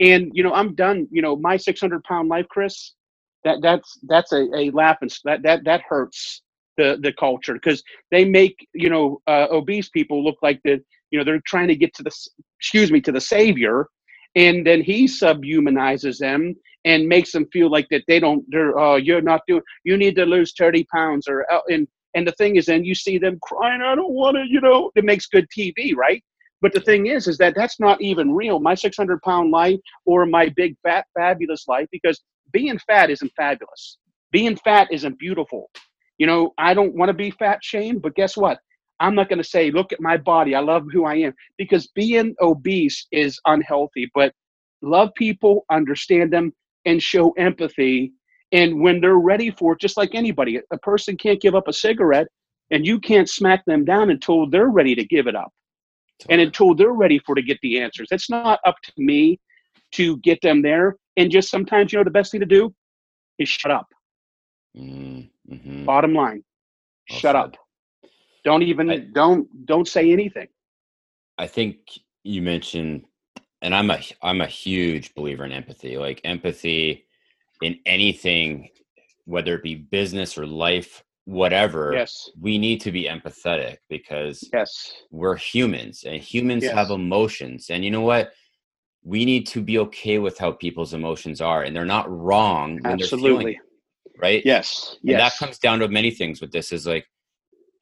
[0.00, 2.94] and you know i'm done you know my 600 pound life chris
[3.44, 6.42] that that's that's a, a laugh and that that that hurts
[6.76, 11.18] the the culture because they make you know uh, obese people look like the you
[11.18, 12.10] know they're trying to get to the
[12.58, 13.86] excuse me to the savior
[14.34, 16.54] and then he subhumanizes them
[16.84, 20.16] and makes them feel like that they don't they're uh you're not doing you need
[20.16, 23.38] to lose 30 pounds or uh, and and the thing is then you see them
[23.42, 26.22] crying i don't want to you know it makes good tv right
[26.64, 28.58] but the thing is is that that's not even real.
[28.58, 32.22] My 600 pound life or my big fat fabulous life because
[32.54, 33.98] being fat isn't fabulous.
[34.32, 35.70] Being fat isn't beautiful.
[36.16, 38.58] You know i don't want to be fat shamed but guess what?
[38.98, 40.54] I'm not going to say look at my body.
[40.54, 41.34] I love who i am.
[41.58, 44.32] Because being obese is unhealthy but
[44.80, 46.50] love people understand them
[46.86, 48.14] and show empathy.
[48.52, 51.74] And when they're ready for it just like anybody a person can't give up a
[51.74, 52.28] cigarette
[52.70, 55.52] and you can't smack them down until they're ready to give it up
[56.28, 58.08] and until they're ready for to get the answers.
[58.10, 59.40] It's not up to me
[59.92, 60.96] to get them there.
[61.16, 62.74] And just sometimes, you know, the best thing to do
[63.38, 63.86] is shut up.
[64.76, 65.84] Mm-hmm.
[65.84, 66.42] Bottom line,
[67.10, 67.36] Well shut said.
[67.36, 67.56] up.
[68.44, 70.48] Don't even I- don't don't say anything.
[71.38, 71.78] I think
[72.22, 73.04] you mentioned,
[73.62, 75.96] and I'm a I'm a huge believer in empathy.
[75.96, 77.06] Like empathy
[77.62, 78.68] in anything,
[79.24, 81.92] whether it be business or life, whatever.
[81.94, 82.30] Yes.
[82.40, 86.74] We need to be empathetic because yes, we're humans, and humans Yes.
[86.74, 87.70] have emotions.
[87.70, 88.32] And you know what?
[89.02, 93.52] We need to be okay with how people's emotions are, and they're not wrong absolutely.
[93.52, 93.60] it,
[94.18, 94.42] right?
[94.44, 95.32] Yes, And yes.
[95.32, 97.06] that comes down to many things with this is like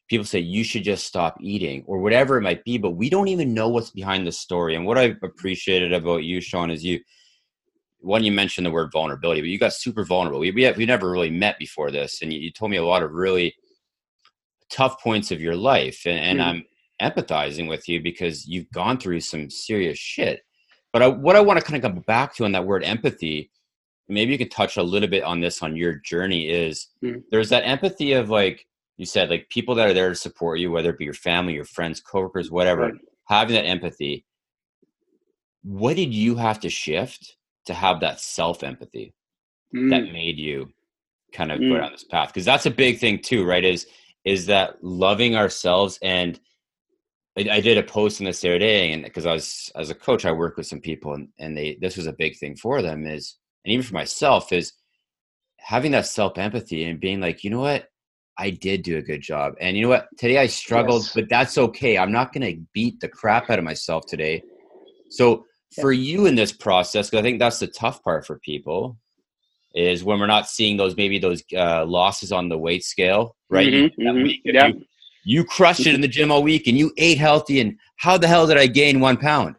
[0.09, 3.28] people say you should just stop eating or whatever it might be, but we don't
[3.28, 4.74] even know what's behind the story.
[4.74, 7.01] And what I appreciated about you, Sean, is you
[8.03, 10.40] one, you mentioned the word vulnerability, but you got super vulnerable.
[10.40, 12.84] We we, have, we never really met before this, and you, you told me a
[12.84, 13.55] lot of really
[14.70, 16.64] tough points of your life, and, and Mhm.
[17.00, 20.42] I'm empathizing with you because you've gone through some serious shit.
[20.92, 23.50] But I, what I want to kind of come back to on that word empathy,
[24.09, 26.48] maybe you could touch a little bit on this on your journey.
[26.48, 27.22] Is Mhm.
[27.30, 28.66] there's that empathy of like
[28.98, 31.55] you said, like people that are there to support you, whether it be your family,
[31.55, 32.94] your friends, coworkers, whatever, Right.
[33.28, 34.24] having that empathy.
[35.62, 37.36] What did you have to shift
[37.66, 39.14] to have that self empathy
[39.74, 40.68] Mm, that made you
[41.32, 41.80] kind of go Mm.
[41.80, 42.28] down this path?
[42.28, 43.64] Because that's a big thing too, right?
[43.64, 43.86] Is
[44.24, 46.38] is that loving ourselves and
[47.36, 49.90] I, I did a post on this the other day, and because I was as
[49.90, 52.56] a coach, I work with some people, and, and they this was a big thing
[52.56, 54.72] for them is, and even for myself is
[55.58, 57.88] having that self empathy and being like, you know what,
[58.38, 61.12] I did do a good job, and you know what, today I struggled, Yes.
[61.14, 61.96] but that's okay.
[61.98, 64.42] I'm not going to beat the crap out of myself today.
[65.10, 65.46] So
[65.80, 68.98] for you in this process, because I think that's the tough part for people,
[69.74, 73.66] is when we're not seeing those maybe those uh, losses on the weight scale, right?
[73.72, 74.66] You- Mhm, that mhm, week yeah.
[74.68, 74.84] you-
[75.24, 78.26] you crushed it in the gym all week and you ate healthy and how the
[78.26, 79.54] hell did i gain one pound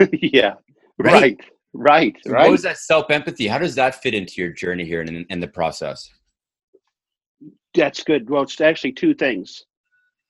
[0.12, 0.54] yeah.
[0.98, 1.12] Right?
[1.12, 1.40] Right.
[1.72, 2.16] Right.
[2.26, 2.42] Right.
[2.46, 5.46] what was that self-empathy how does that fit into your journey here in, in the
[5.46, 6.10] process
[7.72, 8.28] That's good.
[8.28, 9.64] Well, it's actually two things.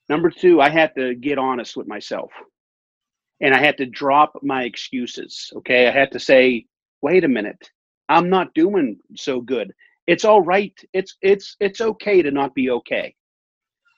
[0.09, 2.29] Number two, I had to get honest with myself.
[3.41, 5.51] And I had to drop my excuses.
[5.57, 5.87] Okay.
[5.87, 6.65] I had to say,
[7.01, 7.71] wait a minute,
[8.09, 9.73] I'm not doing so good.
[10.07, 10.73] It's all right.
[10.93, 13.15] It's it's it's okay to not be okay.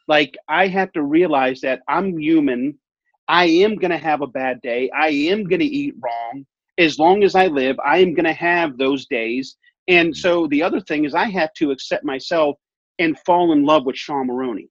[0.08, 2.78] Like I had to realize that I'm human.
[3.28, 4.89] I am gonna have a bad day.
[4.96, 6.46] I am gonna eat wrong.
[6.78, 9.58] As long as I live, I am gonna have those days.
[9.88, 12.58] And so the other thing is I had to accept myself
[13.00, 14.70] and fall in love with Sean Mulroney.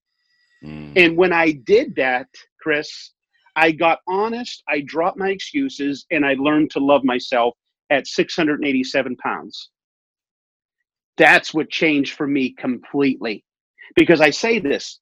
[0.62, 2.28] Mm, And when I did that,
[2.60, 3.12] Chris,
[3.56, 7.54] I got honest, I dropped my excuses, and I learned to love myself
[7.90, 9.70] at 687 pounds.
[11.18, 13.44] That's what changed for me completely.
[13.94, 15.00] Because I say this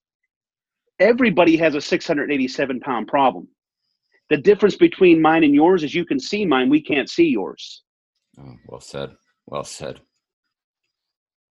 [0.99, 3.47] everybody has a 687 pound problem.
[4.29, 7.83] The difference between mine and yours is you can see mine, we can't see yours.
[8.39, 9.11] oh, well said
[9.47, 9.99] well said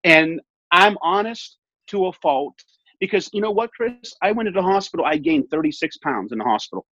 [0.04, 0.40] And
[0.72, 2.56] I'm honest to a fault
[3.00, 4.14] because you know what, Chris?
[4.22, 6.86] I went into the hospital, I gained 36 pounds in the hospital,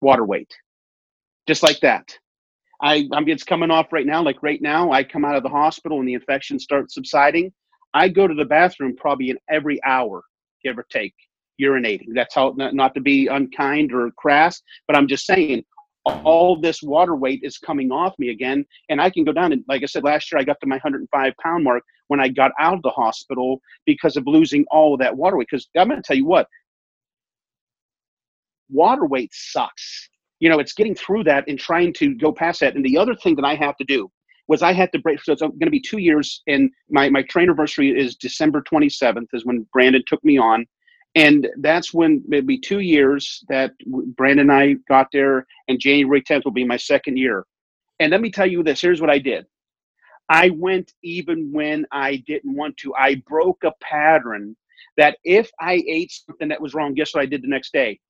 [0.00, 0.52] water weight,
[1.46, 2.16] just like that.
[2.82, 4.22] I, I'm it's coming off right now.
[4.22, 7.52] Like right now, I come out of the hospital and the infection starts subsiding.
[7.94, 10.22] I go to the bathroom probably in every hour,
[10.64, 11.14] give or take,
[11.60, 12.08] urinating.
[12.14, 15.64] That's how not, not to be unkind or crass, but I'm just saying
[16.04, 19.52] all this water weight is coming off me again, and I can go down.
[19.52, 22.28] And like I said, last year I got to my 105 pound mark when I
[22.28, 25.48] got out of the hospital because of losing all of that water weight.
[25.50, 26.48] Because I'm going to tell you what,
[28.70, 30.08] water weight sucks.
[30.40, 32.74] You know, it's getting through that and trying to go past that.
[32.74, 34.10] And the other thing that I have to do
[34.48, 35.22] was I had to break.
[35.22, 39.28] So it's going to be two years, and my my train anniversary is December 27th,
[39.32, 40.66] is when Brandon took me on,
[41.14, 43.72] and that's when it'll two years that
[44.16, 47.44] Brandon and I got there, and January 10th will be my second year.
[48.00, 49.46] And let me tell you this: here's what I did.
[50.28, 52.94] I went even when I didn't want to.
[52.94, 54.56] I broke a pattern
[54.96, 58.00] that if I ate something that was wrong, guess what I did the next day?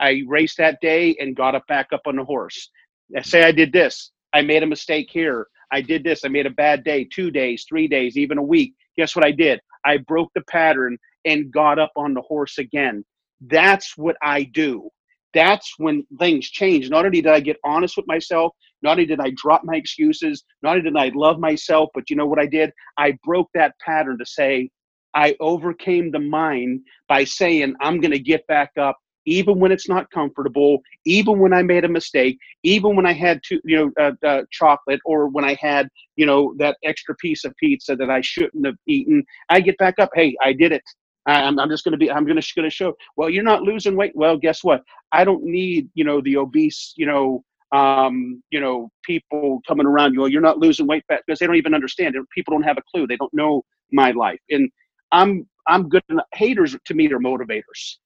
[0.00, 2.70] I raced that day and got up back up on the horse.
[3.16, 4.12] I say I did this.
[4.32, 5.46] I made a mistake here.
[5.72, 6.24] I did this.
[6.24, 8.74] I made a bad day, two days, three days, even a week.
[8.96, 9.60] Guess what I did?
[9.84, 13.04] I broke the pattern and got up on the horse again.
[13.40, 14.88] That's what I do.
[15.34, 16.90] That's when things change.
[16.90, 18.52] Not only did I get honest with myself,
[18.82, 22.16] not only did I drop my excuses, not only did I love myself, but you
[22.16, 22.70] know what I did?
[22.98, 24.68] I broke that pattern to say,
[25.14, 28.96] I overcame the mind by saying, I'm going to get back up
[29.26, 33.40] even when it's not comfortable, even when I made a mistake, even when I had
[33.44, 37.44] to, you know, uh, uh, chocolate or when I had, you know, that extra piece
[37.44, 39.24] of pizza that I shouldn't have eaten.
[39.48, 40.10] I get back up.
[40.14, 40.82] Hey, I did it.
[41.26, 43.96] I, I'm, I'm just going to be, I'm going to show, well, you're not losing
[43.96, 44.12] weight.
[44.14, 44.82] Well, guess what?
[45.12, 50.12] I don't need, you know, the obese, you know, um, you know, people coming around
[50.12, 50.20] you.
[50.20, 52.22] Well, you're not losing weight back because they don't even understand it.
[52.34, 53.06] People don't have a clue.
[53.06, 54.40] They don't know my life.
[54.50, 54.70] And
[55.10, 56.02] I'm, I'm good.
[56.34, 57.96] Haters to me are motivators.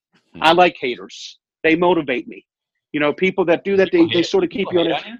[0.42, 1.38] I like haters.
[1.64, 2.44] They motivate me.
[2.92, 5.18] You know, people that do that, they, they sort of keep you on.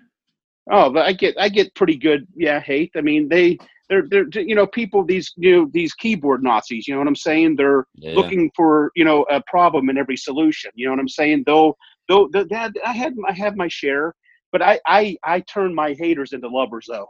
[0.70, 2.92] Oh, but I get I get pretty good yeah hate.
[2.96, 3.58] I mean they
[3.88, 6.88] they're they're you know people these you know these keyboard Nazis.
[6.88, 7.56] You know what I'm saying?
[7.56, 8.14] They're yeah.
[8.14, 10.70] looking for you know a problem in every solution.
[10.74, 11.44] You know what I'm saying?
[11.46, 11.76] Though
[12.08, 14.14] though that I had I have my share,
[14.52, 17.08] but I I I turn my haters into lovers though.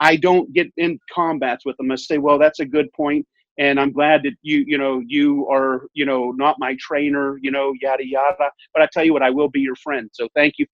[0.00, 1.90] I don't get in combats with them.
[1.90, 3.26] I say, well, that's a good point,
[3.58, 7.50] and I'm glad that you you know you are you know not my trainer, you
[7.50, 8.50] know yada yada.
[8.74, 10.10] But I tell you what, I will be your friend.
[10.12, 10.66] So thank you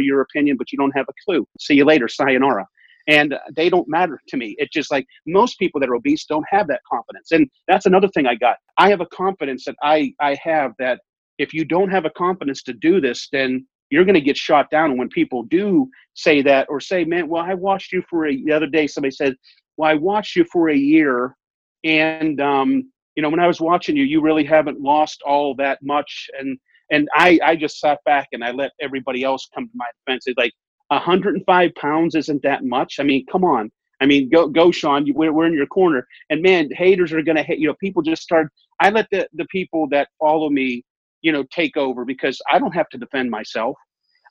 [0.00, 1.46] your opinion, but you don't have a clue.
[1.58, 2.66] See you later, sayonara.
[3.06, 4.54] And they don't matter to me.
[4.58, 7.32] It's just like most people that are obese don't have that confidence.
[7.32, 8.56] And that's another thing I got.
[8.78, 11.00] I have a confidence that I, I have that
[11.38, 14.70] if you don't have a confidence to do this, then you're going to get shot
[14.70, 14.96] down.
[14.96, 18.52] When people do say that or say, man, well, I watched you for a, the
[18.52, 19.34] other day, somebody said,
[19.76, 21.36] well, I watched you for a year.
[21.84, 25.78] And, um, you know, when I was watching you, you really haven't lost all that
[25.82, 26.28] much.
[26.38, 26.58] And
[26.94, 30.24] and I, I just sat back and I let everybody else come to my defense.
[30.26, 30.52] It's like
[30.88, 32.96] 105 pounds isn't that much.
[33.00, 33.70] I mean, come on.
[34.00, 35.06] I mean, go, go, Sean.
[35.14, 36.06] We're, we're in your corner.
[36.30, 38.48] And man, haters are to hate, you know, people just start.
[38.80, 40.84] I let the, the people that follow me,
[41.22, 43.76] you know, take over because I don't have to defend myself.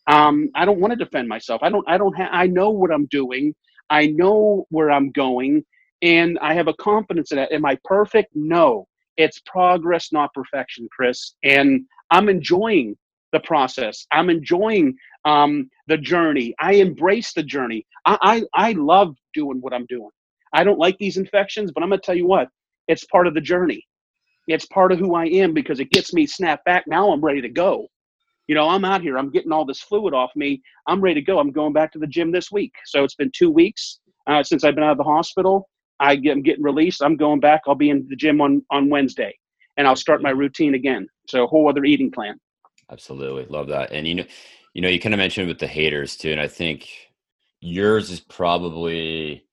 [0.08, 1.62] Um, I don't want to defend myself.
[1.64, 3.56] I don't, I don't I know what I'm doing.
[3.90, 5.64] I know where I'm going
[6.02, 7.52] and I have a confidence in that.
[7.52, 8.32] Am I perfect?
[8.36, 8.88] No.
[9.18, 11.36] It's progress, not perfection, Chris.
[11.44, 12.98] And I'm enjoying
[13.34, 14.08] the process.
[14.14, 14.96] I'm enjoying
[15.26, 16.56] um, the journey.
[16.62, 17.88] I embrace the journey.
[18.06, 20.12] I, I, I love doing what I'm doing.
[20.54, 22.50] I don't like these infections, but I'm going to tell you what,
[22.90, 23.86] it's part of the journey.
[24.48, 26.86] It's part of who I am because it gets me snapped back.
[26.88, 27.88] Now I'm ready to go.
[28.48, 29.18] You know, I'm out here.
[29.18, 30.62] I'm getting all this fluid off me.
[30.88, 31.40] I'm ready to go.
[31.40, 32.74] I'm going back to the gym this week.
[32.86, 35.70] So it's been two weeks uh, since I've been out of the hospital.
[36.00, 37.04] I I'm getting released.
[37.04, 37.62] I'm going back.
[37.68, 39.34] I'll be in the gym on, on Wednesday
[39.78, 41.08] and I'll start my routine again.
[41.28, 42.40] So a whole other eating plan.
[42.92, 43.46] Absolutely.
[43.46, 43.92] Love that.
[43.92, 44.26] And you know,
[44.74, 46.32] you know, you kind of mentioned with the haters too.
[46.32, 46.90] And I think
[47.62, 49.46] yours is probably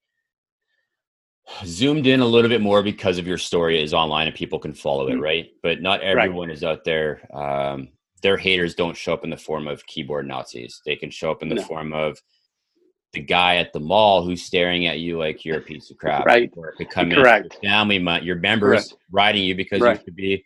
[1.64, 4.72] zoomed in a little bit more because of your story is online and people can
[4.72, 5.22] follow it, mm-hmm.
[5.22, 5.50] right?
[5.62, 6.56] But not everyone right.
[6.56, 7.20] is out there.
[7.34, 7.88] Um,
[8.22, 10.82] their haters don't show up in the form of keyboard Nazis.
[10.84, 11.62] They can show up in the no.
[11.62, 12.18] form of
[13.12, 16.26] the guy at the mall who's staring at you like you're a piece of crap.
[16.26, 16.50] Right.
[16.56, 17.58] Or becoming Correct.
[17.62, 19.02] family, your members Correct.
[19.10, 19.98] riding you because right.
[19.98, 20.44] you should be.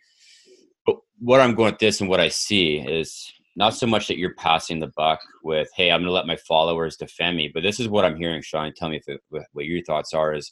[1.19, 4.33] What I'm going with this and what I see is not so much that you're
[4.35, 7.79] passing the buck with, hey, I'm going to let my followers defend me, but this
[7.79, 8.73] is what I'm hearing, Sean.
[8.75, 9.21] Tell me if it,
[9.53, 10.33] what your thoughts are.
[10.33, 10.51] Is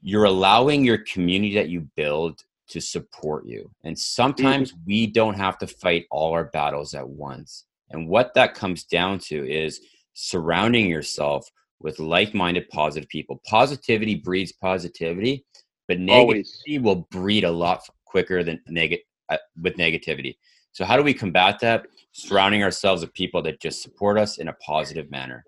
[0.00, 4.80] you're allowing your community that you build to support you, and sometimes mm-hmm.
[4.86, 7.64] we don't have to fight all our battles at once.
[7.90, 9.80] And what that comes down to is
[10.14, 11.46] surrounding yourself
[11.80, 15.44] with like-minded positive people positivity breeds positivity
[15.88, 16.62] but negativity Always.
[16.80, 20.36] will breed a lot quicker than negative uh, with negativity
[20.72, 24.48] so how do we combat that surrounding ourselves with people that just support us in
[24.48, 25.44] a positive manner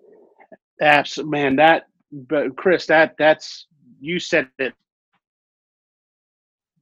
[0.81, 3.67] absolutely man that but chris that that's
[3.99, 4.73] you said it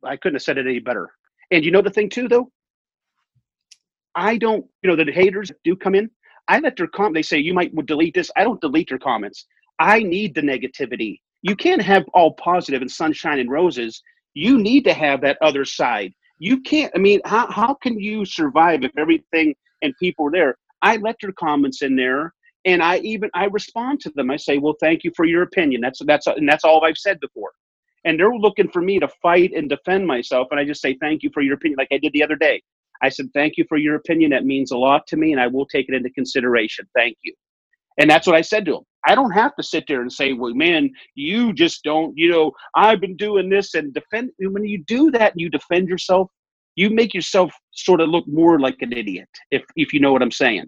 [0.04, 1.12] i couldn't have said it any better
[1.52, 2.50] and you know the thing too though
[4.16, 6.10] i don't you know the haters do come in
[6.48, 7.16] I let their comment.
[7.16, 8.32] They say you might delete this.
[8.36, 9.46] I don't delete their comments.
[9.80, 11.20] I need the negativity.
[11.42, 14.02] You can't have all positive and sunshine and roses.
[14.34, 16.14] You need to have that other side.
[16.40, 16.92] You can't.
[16.96, 20.58] I mean, how how can you survive if everything and people are there?
[20.82, 22.34] I let your comments in there,
[22.66, 24.32] and I even I respond to them.
[24.32, 27.20] I say, "Well, thank you for your opinion." That's that's and that's all I've said
[27.22, 27.52] before.
[28.06, 31.24] And they're looking for me to fight and defend myself, and I just say, "Thank
[31.24, 32.62] you for your opinion," like I did the other day.
[33.02, 34.32] I said, Thank you for your opinion.
[34.32, 36.88] That means a lot to me, and I will take it into consideration.
[36.96, 37.34] Thank you.
[38.00, 38.84] And that's what I said to him.
[39.08, 42.52] I don't have to sit there and say, well, man, you just don't, you know,
[42.76, 44.32] I've been doing this and defend.
[44.40, 46.30] When you do that and you defend yourself,
[46.76, 50.22] you make yourself sort of look more like an idiot, if, if you know what
[50.22, 50.66] I'm saying.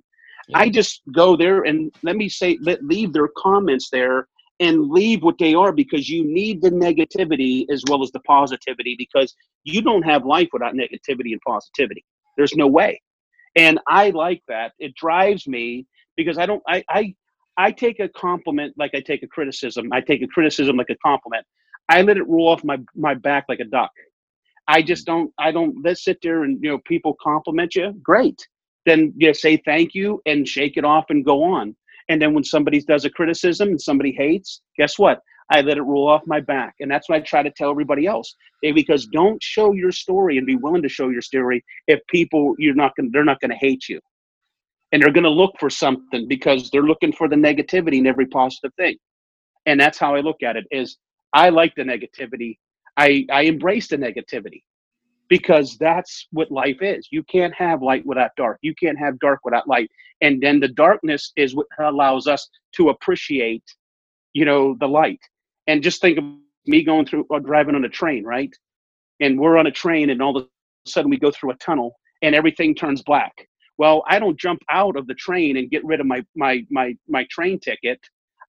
[0.49, 0.59] Yeah.
[0.59, 4.27] I just go there and let me say, let, leave their comments there
[4.59, 8.95] and leave what they are because you need the negativity as well as the positivity
[8.97, 12.03] because you don't have life without negativity and positivity.
[12.37, 13.01] There's no way.
[13.55, 14.73] And I like that.
[14.79, 15.85] It drives me
[16.15, 17.15] because I don't I I
[17.57, 19.89] I take a compliment like I take a criticism.
[19.91, 21.45] I take a criticism like a compliment.
[21.89, 23.91] I let it roll off my my back like a duck.
[24.67, 25.07] I just mm.
[25.07, 27.93] don't I don't let's sit there and you know people compliment you.
[28.03, 28.47] Great.
[28.85, 31.75] Then you say thank you and shake it off and go on.
[32.09, 35.19] And then when somebody does a criticism and somebody hates, guess what?
[35.51, 36.75] I let it roll off my back.
[36.79, 38.33] And that's what I try to tell everybody else.
[38.61, 42.75] Because don't show your story and be willing to show your story if people you're
[42.75, 43.99] not gonna they're not gonna hate you.
[44.91, 48.73] And they're gonna look for something because they're looking for the negativity in every positive
[48.75, 48.97] thing.
[49.65, 50.97] And that's how I look at it is
[51.33, 52.57] I like the negativity.
[52.97, 54.61] I, I embrace the negativity.
[55.29, 57.07] because that's what life is.
[57.11, 58.59] You can't have light without dark.
[58.61, 59.89] You can't have dark without light.
[60.21, 63.63] And then the darkness is what allows us to appreciate,
[64.33, 65.19] you know, the light.
[65.67, 66.23] And just think of
[66.65, 68.53] me going through or driving on a train, right?
[69.19, 71.95] And we're on a train, and all of a sudden we go through a tunnel,
[72.21, 73.33] and everything turns black.
[73.77, 76.95] Well, I don't jump out of the train and get rid of my my my
[77.07, 77.99] my train ticket.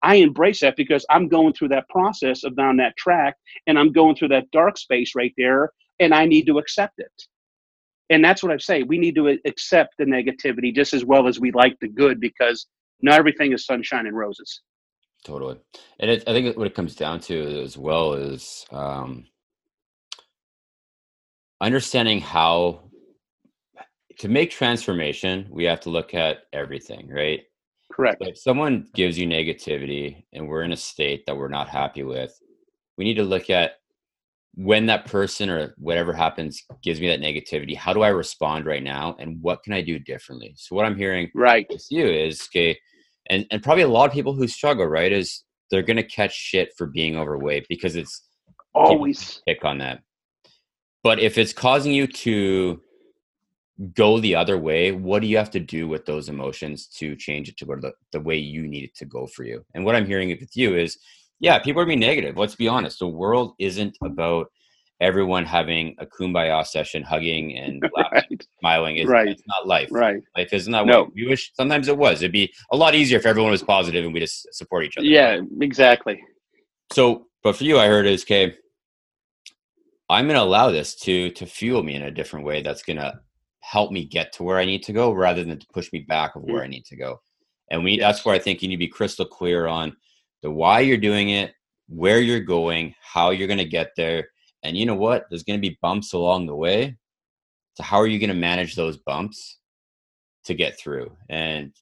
[0.03, 3.93] I embrace that because I'm going through that process of down that track, and I'm
[3.93, 7.12] going through that dark space right there, and I need to accept it.
[8.11, 8.85] And that's what I say.
[8.85, 12.66] We need to accept the negativity just as well as we like the good because
[13.03, 14.62] not everything is sunshine and roses.
[15.24, 15.59] Totally.
[16.01, 19.26] And it, I think what it comes down to as well is um,
[21.61, 22.88] understanding how
[24.19, 27.41] to make transformation, we have to look at everything, right?
[27.93, 28.19] Correct.
[28.21, 32.39] if someone gives you negativity and we're in a state that we're not happy with,
[32.97, 33.73] we need to look at
[34.55, 38.83] when that person or whatever happens gives me that negativity, how do I respond right
[38.83, 40.53] now and what can I do differently?
[40.57, 42.79] So what I'm hearing right with you is okay,
[43.31, 46.73] and, and probably a lot of people who struggle, right, is they're gonna catch shit
[46.77, 48.29] for being overweight because it's
[48.75, 50.03] always pick on that.
[51.05, 52.81] But if it's causing you to
[53.95, 57.49] go the other way, what do you have to do with those emotions to change
[57.49, 59.64] it to the, the way you need it to go for you?
[59.74, 60.99] And what I'm hearing with you is
[61.41, 62.37] yeah, people are being negative.
[62.37, 62.99] Let's be honest.
[62.99, 64.49] The world isn't about
[65.01, 68.47] everyone having a kumbaya session, hugging and laughing, right.
[68.59, 68.97] smiling.
[68.97, 69.29] It's, right.
[69.29, 69.89] it's not life.
[69.91, 70.20] Right.
[70.37, 71.11] Life isn't that no.
[71.14, 72.22] We wish sometimes it was.
[72.22, 75.07] It'd be a lot easier if everyone was positive and we just support each other.
[75.07, 76.20] Yeah, exactly.
[76.93, 78.57] So, but for you, I heard is, okay,
[80.09, 82.62] I'm going to allow this to to fuel me in a different way.
[82.62, 83.20] That's going to
[83.71, 86.37] help me get to where I need to go, rather than to push me back
[86.37, 86.64] of where mm.
[86.64, 87.21] I need to go.
[87.71, 89.95] And we, that's where I think you need to be crystal clear on
[90.43, 91.53] the why you're doing it,
[91.89, 94.29] where you're going, how you're going to get there.
[94.62, 95.27] And you know what?
[95.29, 96.97] There's going to be bumps along the way.
[97.75, 99.59] So, how are you going to manage those bumps
[100.45, 101.14] to get through?
[101.29, 101.73] And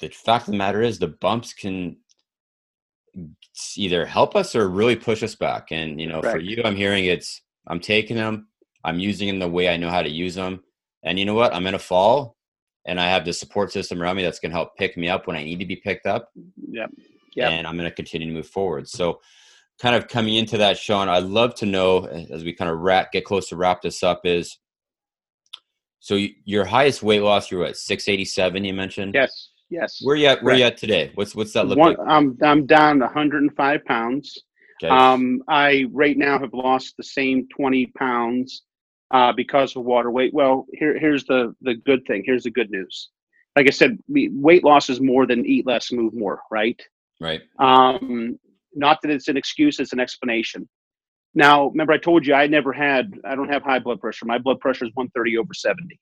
[0.00, 1.96] the fact of the matter is, the bumps can
[3.76, 5.68] either help us or really push us back.
[5.70, 6.32] And, you know, right.
[6.32, 8.48] for you, I'm hearing it's, I'm taking them,
[8.84, 10.62] I'm using them the way I know how to use them.
[11.02, 11.54] And you know what?
[11.54, 12.36] I'm going to fall
[12.84, 15.26] and I have the support system around me that's going to help pick me up
[15.26, 16.30] when I need to be picked up.
[16.68, 16.86] yeah
[17.34, 17.50] yep.
[17.50, 18.88] and I'm going to continue to move forward.
[18.88, 19.20] So,
[19.80, 23.12] kind of coming into that, Sean, I'd love to know as we kind of wrap,
[23.12, 24.58] get close to wrap this up is.
[26.00, 28.64] So your highest weight loss, you're at 687.
[28.64, 29.14] You mentioned.
[29.14, 29.50] Yes.
[29.70, 30.00] Yes.
[30.02, 30.42] Where you at?
[30.42, 31.12] Where you at today?
[31.14, 32.08] What's what's that look One, like?
[32.08, 34.36] I'm I'm down 105 pounds.
[34.82, 34.90] Okay.
[34.90, 38.64] Um, I right now have lost the same 20 pounds
[39.12, 40.34] uh, because of water weight.
[40.34, 42.22] Well, here here's the the good thing.
[42.24, 43.10] Here's the good news.
[43.56, 46.40] Like I said, weight loss is more than eat less, move more.
[46.50, 46.80] Right.
[47.20, 47.42] Right.
[47.58, 48.38] Um,
[48.74, 50.68] not that it's an excuse, it's an explanation.
[51.34, 54.26] Now, remember, I told you I never had, I don't have high blood pressure.
[54.26, 55.98] My blood pressure is 130 over 70.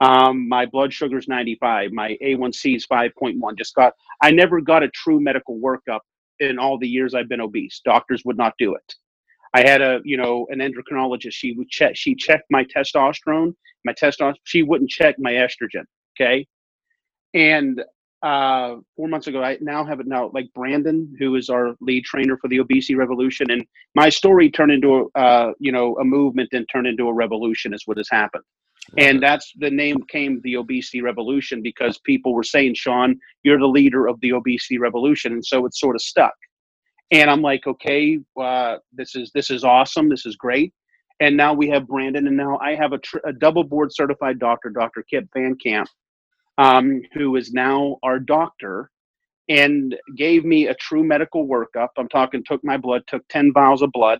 [0.00, 1.92] Um, my blood sugar is 95.
[1.92, 3.56] My A1C is 5.1.
[3.58, 3.92] Just got,
[4.22, 6.00] I never got a true medical workup
[6.40, 7.80] in all the years I've been obese.
[7.84, 8.94] Doctors would not do it.
[9.54, 11.32] I had a, you know, an endocrinologist.
[11.32, 14.34] She would check, she checked my testosterone, my testosterone.
[14.44, 15.84] She wouldn't check my estrogen.
[16.18, 16.46] Okay.
[17.34, 17.82] And
[18.22, 19.42] uh, four months ago.
[19.42, 22.94] I now have it now, like Brandon, who is our lead trainer for the obesity
[22.94, 27.08] revolution, and my story turned into a uh, you know a movement and turned into
[27.08, 28.44] a revolution is what has happened.
[28.98, 33.66] And that's the name came the obesity revolution because people were saying, Sean, you're the
[33.66, 36.34] leader of the obesity revolution, and so it sort of stuck.
[37.12, 40.72] And I'm like, okay, uh, this is this is awesome, this is great.
[41.20, 44.40] And now we have Brandon, and now I have a, tr- a double board certified
[44.40, 45.04] doctor, Dr.
[45.08, 45.88] Kip Van Camp,
[46.58, 48.90] um, who is now our doctor,
[49.48, 51.88] and gave me a true medical workup.
[51.98, 54.18] I'm talking, took my blood, took 10 vials of blood,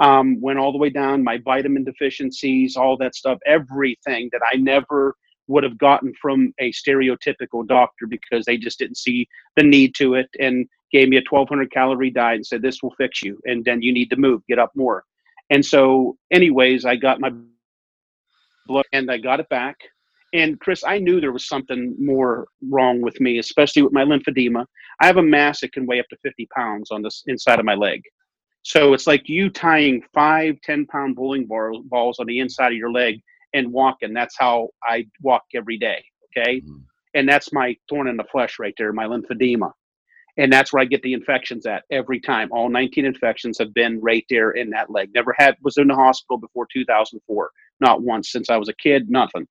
[0.00, 4.56] um, went all the way down, my vitamin deficiencies, all that stuff, everything that I
[4.56, 5.14] never
[5.48, 10.14] would have gotten from a stereotypical doctor because they just didn't see the need to
[10.14, 13.38] it and gave me a 1200 calorie diet and said, This will fix you.
[13.44, 15.04] And then you need to move, get up more.
[15.50, 17.32] And so, anyways, I got my
[18.66, 19.76] blood and I got it back.
[20.34, 24.64] And Chris, I knew there was something more wrong with me, especially with my lymphedema.
[25.00, 27.66] I have a mass that can weigh up to 50 pounds on this inside of
[27.66, 28.00] my leg.
[28.62, 32.78] So it's like you tying five, 10 pound bowling ball, balls on the inside of
[32.78, 33.20] your leg
[33.52, 34.14] and walking.
[34.14, 36.02] That's how I walk every day.
[36.30, 36.60] Okay.
[36.60, 36.76] Mm-hmm.
[37.14, 39.72] And that's my thorn in the flesh right there, my lymphedema.
[40.38, 42.48] And that's where I get the infections at every time.
[42.52, 45.10] All 19 infections have been right there in that leg.
[45.14, 47.50] Never had, was in the hospital before 2004.
[47.80, 49.46] Not once since I was a kid, nothing.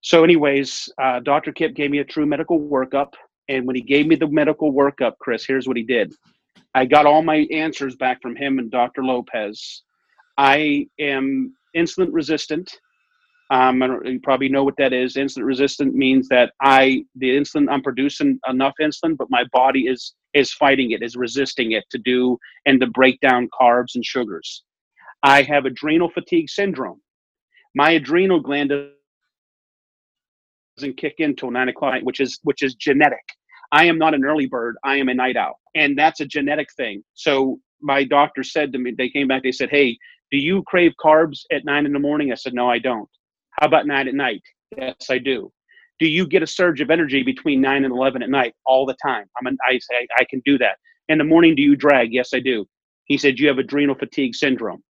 [0.00, 1.52] So, anyways, uh, Dr.
[1.52, 3.12] Kip gave me a true medical workup.
[3.48, 6.12] And when he gave me the medical workup, Chris, here's what he did.
[6.74, 9.02] I got all my answers back from him and Dr.
[9.04, 9.82] Lopez.
[10.36, 12.78] I am insulin resistant.
[13.50, 15.14] Um, you probably know what that is.
[15.14, 20.14] Insulin resistant means that I, the insulin, I'm producing enough insulin, but my body is
[20.34, 22.36] is fighting it, is resisting it to do
[22.66, 24.64] and to break down carbs and sugars.
[25.22, 27.00] I have adrenal fatigue syndrome.
[27.74, 28.70] My adrenal gland
[30.76, 33.24] doesn't kick in till nine o'clock, which is which is genetic.
[33.72, 34.76] I am not an early bird.
[34.84, 37.02] I am a night owl, and that's a genetic thing.
[37.14, 39.96] So my doctor said to me, they came back, they said, "Hey,
[40.30, 43.08] do you crave carbs at nine in the morning?" I said, "No, I don't."
[43.60, 44.42] How about nine at night?
[44.76, 45.52] Yes, I do.
[45.98, 48.96] Do you get a surge of energy between nine and eleven at night all the
[49.04, 49.26] time?
[49.38, 50.76] I'm an, I say I can do that.
[51.08, 52.12] In the morning, do you drag?
[52.12, 52.66] Yes, I do.
[53.06, 54.82] He said you have adrenal fatigue syndrome.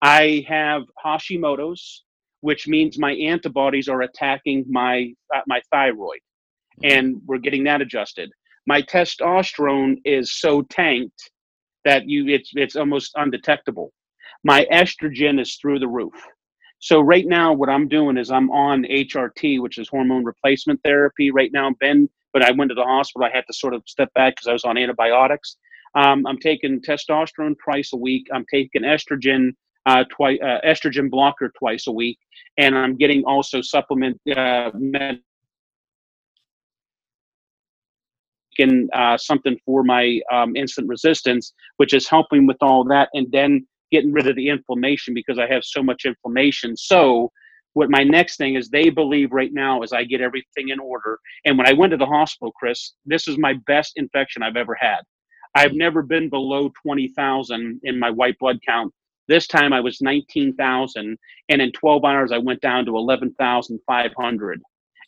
[0.00, 2.04] I have Hashimoto's,
[2.40, 6.20] which means my antibodies are attacking my uh, my thyroid,
[6.82, 8.30] and we're getting that adjusted.
[8.66, 11.30] My testosterone is so tanked
[11.84, 13.92] that you it's it's almost undetectable.
[14.42, 16.14] My estrogen is through the roof.
[16.80, 21.30] So right now, what I'm doing is I'm on HRT, which is hormone replacement therapy.
[21.30, 23.28] Right now, Ben, but I went to the hospital.
[23.30, 25.58] I had to sort of step back because I was on antibiotics.
[25.94, 28.28] Um, I'm taking testosterone twice a week.
[28.32, 29.50] I'm taking estrogen
[29.84, 32.18] uh, twice, uh, estrogen blocker twice a week,
[32.56, 35.20] and I'm getting also supplement uh, med-
[38.92, 43.66] uh, something for my um, insulin resistance, which is helping with all that, and then
[43.90, 46.76] getting rid of the inflammation because I have so much inflammation.
[46.76, 47.30] So,
[47.74, 51.18] what my next thing is, they believe right now is I get everything in order.
[51.44, 54.74] And when I went to the hospital, Chris, this is my best infection I've ever
[54.74, 54.98] had.
[55.54, 58.92] I've never been below 20,000 in my white blood count.
[59.28, 61.16] This time I was 19,000,
[61.48, 64.62] and in 12 hours I went down to 11,500.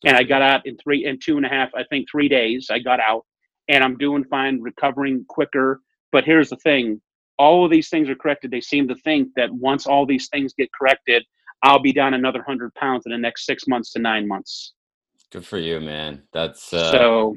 [0.05, 2.69] And I got out in three, in two and a half, I think three days.
[2.71, 3.25] I got out,
[3.69, 5.81] and I'm doing fine, recovering quicker.
[6.11, 7.01] But here's the thing:
[7.43, 10.55] all of these things are corrected, they seem to think that once all these things
[10.57, 11.25] get corrected,
[11.65, 14.75] I'll be down another 100 pounds in the next six months to nine months.
[15.33, 16.23] Good for you, man.
[16.33, 17.37] That's uh, so.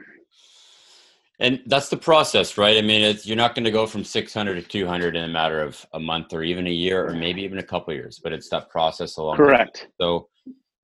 [1.39, 2.77] And that's the process, right?
[2.77, 5.83] I mean, you're not going to go from 600 to 200 in a matter of
[5.93, 8.69] a month or even a year or maybe even a couple years, but it's that
[8.69, 9.37] process along.
[9.37, 9.87] Correct.
[9.99, 10.29] So,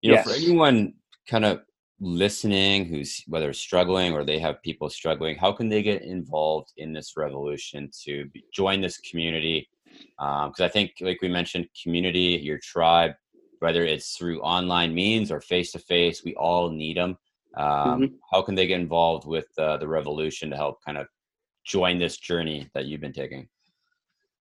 [0.01, 0.26] you know, yes.
[0.26, 0.93] for anyone
[1.30, 1.61] kind of
[2.04, 6.91] listening who's whether struggling or they have people struggling how can they get involved in
[6.91, 9.70] this revolution to be, join this community?
[10.18, 13.12] Because um, i think like we mentioned community your tribe
[13.60, 17.18] whether it's through online means or face to face we all need them
[17.58, 18.16] um, mm-hmm.
[18.32, 21.08] how can they get involved with uh, the revolution to help kind of
[21.66, 23.47] join this journey that you've been taking?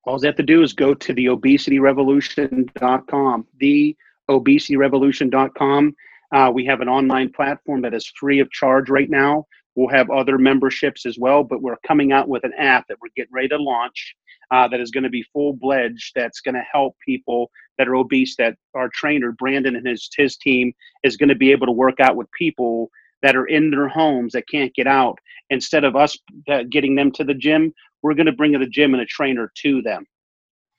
[0.05, 3.95] All they have to do is go to the obesityrevolution.com the
[4.29, 5.95] obesityrevolution.com
[6.33, 9.47] uh, we have an online platform that is free of charge right now.
[9.74, 13.11] We'll have other memberships as well, but we're coming out with an app that we're
[13.16, 14.14] getting ready to launch
[14.51, 16.12] uh, that is going to be full fledged.
[16.14, 18.37] That's going to help people that are obese.
[18.37, 20.72] That our trainer Brandon and his his team
[21.05, 22.91] is going to be able to work out with people
[23.22, 25.18] that are in their homes that can't get out.
[25.51, 26.16] Instead of us
[26.49, 27.72] uh, getting them to the gym,
[28.03, 30.05] we're going to bring the gym and a trainer to them.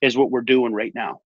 [0.02, 1.22] Is what we're doing right now.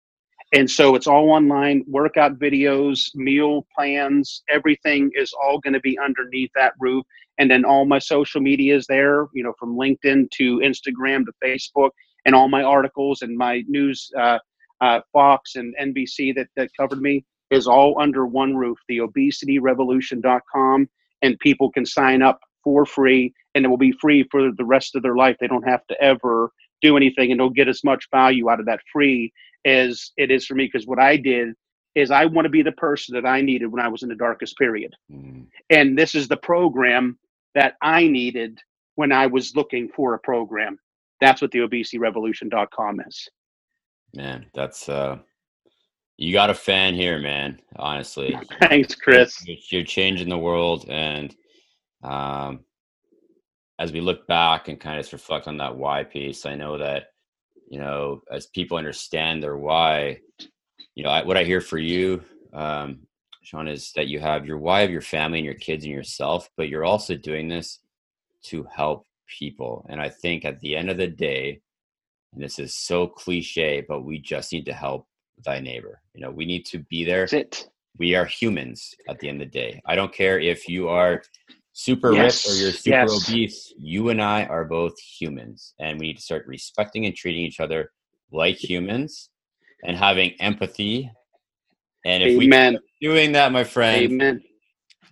[0.53, 5.97] And so it's all online workout videos, meal plans, everything is all going to be
[5.97, 7.03] underneath that roof.
[7.39, 11.33] And then all my social media is there, you know, from LinkedIn to Instagram to
[11.43, 11.89] Facebook,
[12.25, 14.37] and all my articles and my news, uh,
[14.79, 20.87] uh, Fox and NBC that, that covered me is all under one roof, the obesityrevolution.com.
[21.23, 24.95] And people can sign up for free and it will be free for the rest
[24.95, 25.35] of their life.
[25.39, 26.51] They don't have to ever
[26.83, 29.31] do anything and they'll get as much value out of that free
[29.65, 31.55] as it is for me because what I did
[31.95, 34.15] is I want to be the person that I needed when I was in the
[34.15, 34.93] darkest period.
[35.11, 35.47] Mm.
[35.69, 37.17] And this is the program
[37.55, 38.59] that I needed
[38.95, 40.77] when I was looking for a program.
[41.21, 43.29] That's what the obesityrevolution.com is.
[44.15, 45.17] Man, that's uh
[46.17, 47.59] you got a fan here, man.
[47.75, 48.37] Honestly.
[48.61, 49.43] Thanks, Chris.
[49.45, 51.35] You're, you're changing the world and
[52.03, 52.59] um
[53.79, 57.07] as we look back and kind of reflect on that why piece, I know that
[57.73, 60.19] you know, as people understand their why,
[60.95, 62.99] you know, I, what I hear for you, um,
[63.41, 66.49] Sean, is that you have your why of your family and your kids and yourself,
[66.55, 67.79] but you're also doing this
[68.43, 69.85] to help people.
[69.89, 71.61] And I think at the end of the day,
[72.33, 75.07] and this is so cliche, but we just need to help
[75.43, 75.99] thy neighbor.
[76.13, 77.21] You know, we need to be there.
[77.21, 77.69] That's it.
[77.97, 79.81] We are humans at the end of the day.
[79.85, 81.23] I don't care if you are
[81.73, 82.45] super yes.
[82.45, 83.29] rich or you're super yes.
[83.29, 87.41] obese, you and I are both humans, and we need to start respecting and treating
[87.41, 87.91] each other
[88.31, 89.29] like humans
[89.83, 91.11] and having empathy.
[92.05, 92.79] And if Amen.
[93.01, 94.43] we doing that, my friend, Amen.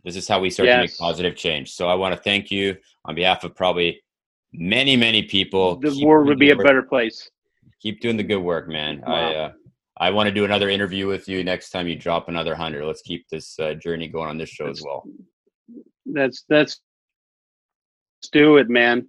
[0.04, 0.76] this is how we start yes.
[0.76, 1.72] to make positive change.
[1.74, 4.02] So I want to thank you on behalf of probably
[4.54, 5.78] many, many people.
[5.78, 6.66] The world would be a work.
[6.66, 7.30] better place.
[7.82, 9.02] Keep doing the good work, man.
[9.06, 9.14] Wow.
[9.14, 9.52] I uh,
[9.98, 12.86] I want to do another interview with you next time you drop another hundred.
[12.86, 15.04] Let's keep this uh, journey going on this show that's, as well.
[16.06, 16.82] That's that's
[18.32, 19.08] do it, man.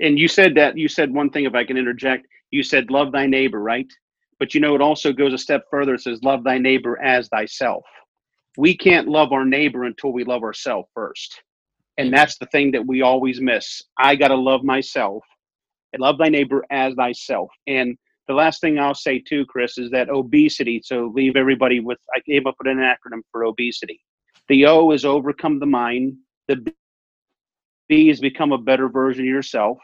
[0.00, 1.44] And you said that you said one thing.
[1.44, 3.86] If I can interject, you said love thy neighbor, right?
[4.38, 5.94] But you know, it also goes a step further.
[5.94, 7.84] It says love thy neighbor as thyself.
[8.56, 11.40] We can't love our neighbor until we love ourselves first.
[11.96, 13.82] And that's the thing that we always miss.
[13.98, 15.24] I got to love myself
[15.92, 17.50] and love thy neighbor as thyself.
[17.66, 17.96] And
[18.28, 20.80] the last thing I'll say too, Chris, is that obesity.
[20.84, 24.00] So leave everybody with, I came up with an acronym for obesity.
[24.48, 26.16] The O is overcome the mind.
[26.48, 26.56] The
[27.88, 29.78] B is become a better version of yourself.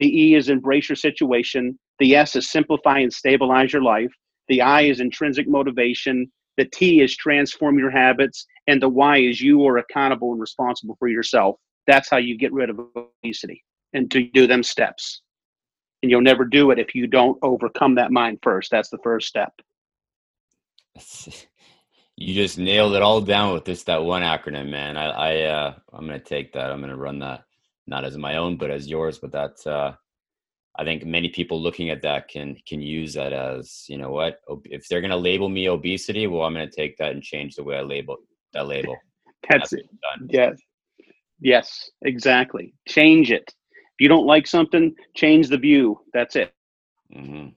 [0.00, 1.78] The E is embrace your situation.
[1.98, 4.12] The S is simplify and stabilize your life.
[4.48, 6.30] The I is intrinsic motivation.
[6.56, 8.46] The T is transform your habits.
[8.66, 11.56] And the Y is you are accountable and responsible for yourself.
[11.86, 15.22] That's how you get rid of obesity and to do them steps.
[16.02, 18.70] And you'll never do it if you don't overcome that mind first.
[18.70, 19.52] That's the first step.
[22.20, 24.96] You just nailed it all down with this that one acronym, man.
[24.96, 26.72] I, I uh, I'm gonna take that.
[26.72, 27.44] I'm gonna run that
[27.86, 29.18] not as my own, but as yours.
[29.18, 29.94] But that's uh,
[30.76, 34.40] I think many people looking at that can can use that as you know what
[34.64, 37.54] if they're going to label me obesity, well, I'm going to take that and change
[37.54, 38.16] the way I label
[38.52, 38.96] that label.
[39.48, 39.90] That's, That's it.
[40.28, 40.58] Yes,
[41.40, 42.74] yes, exactly.
[42.86, 43.44] Change it.
[43.46, 46.00] If you don't like something, change the view.
[46.12, 46.52] That's it.
[47.14, 47.48] Mm-hmm.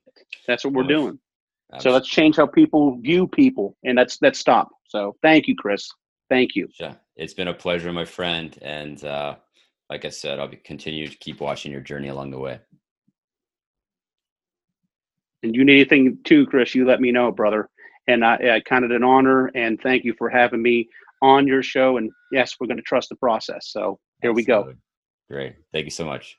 [0.48, 1.20] That's what we're doing.
[1.74, 1.90] Absolutely.
[1.90, 4.70] So let's change how people view people, and that's that's stop.
[4.88, 5.90] So thank you, Chris.
[6.30, 6.68] Thank you.
[6.80, 9.36] Yeah, it's been a pleasure, my friend, and uh,
[9.90, 12.60] like I said, I'll continue to keep watching your journey along the way.
[15.44, 17.70] And you need anything too, Chris, you let me know, brother.
[18.08, 20.88] And I, I of, an honor and thank you for having me
[21.22, 21.98] on your show.
[21.98, 23.68] And yes, we're going to trust the process.
[23.70, 24.44] So here Absolutely.
[24.44, 24.74] we go.
[25.30, 25.56] Great.
[25.74, 26.38] Thank you so much.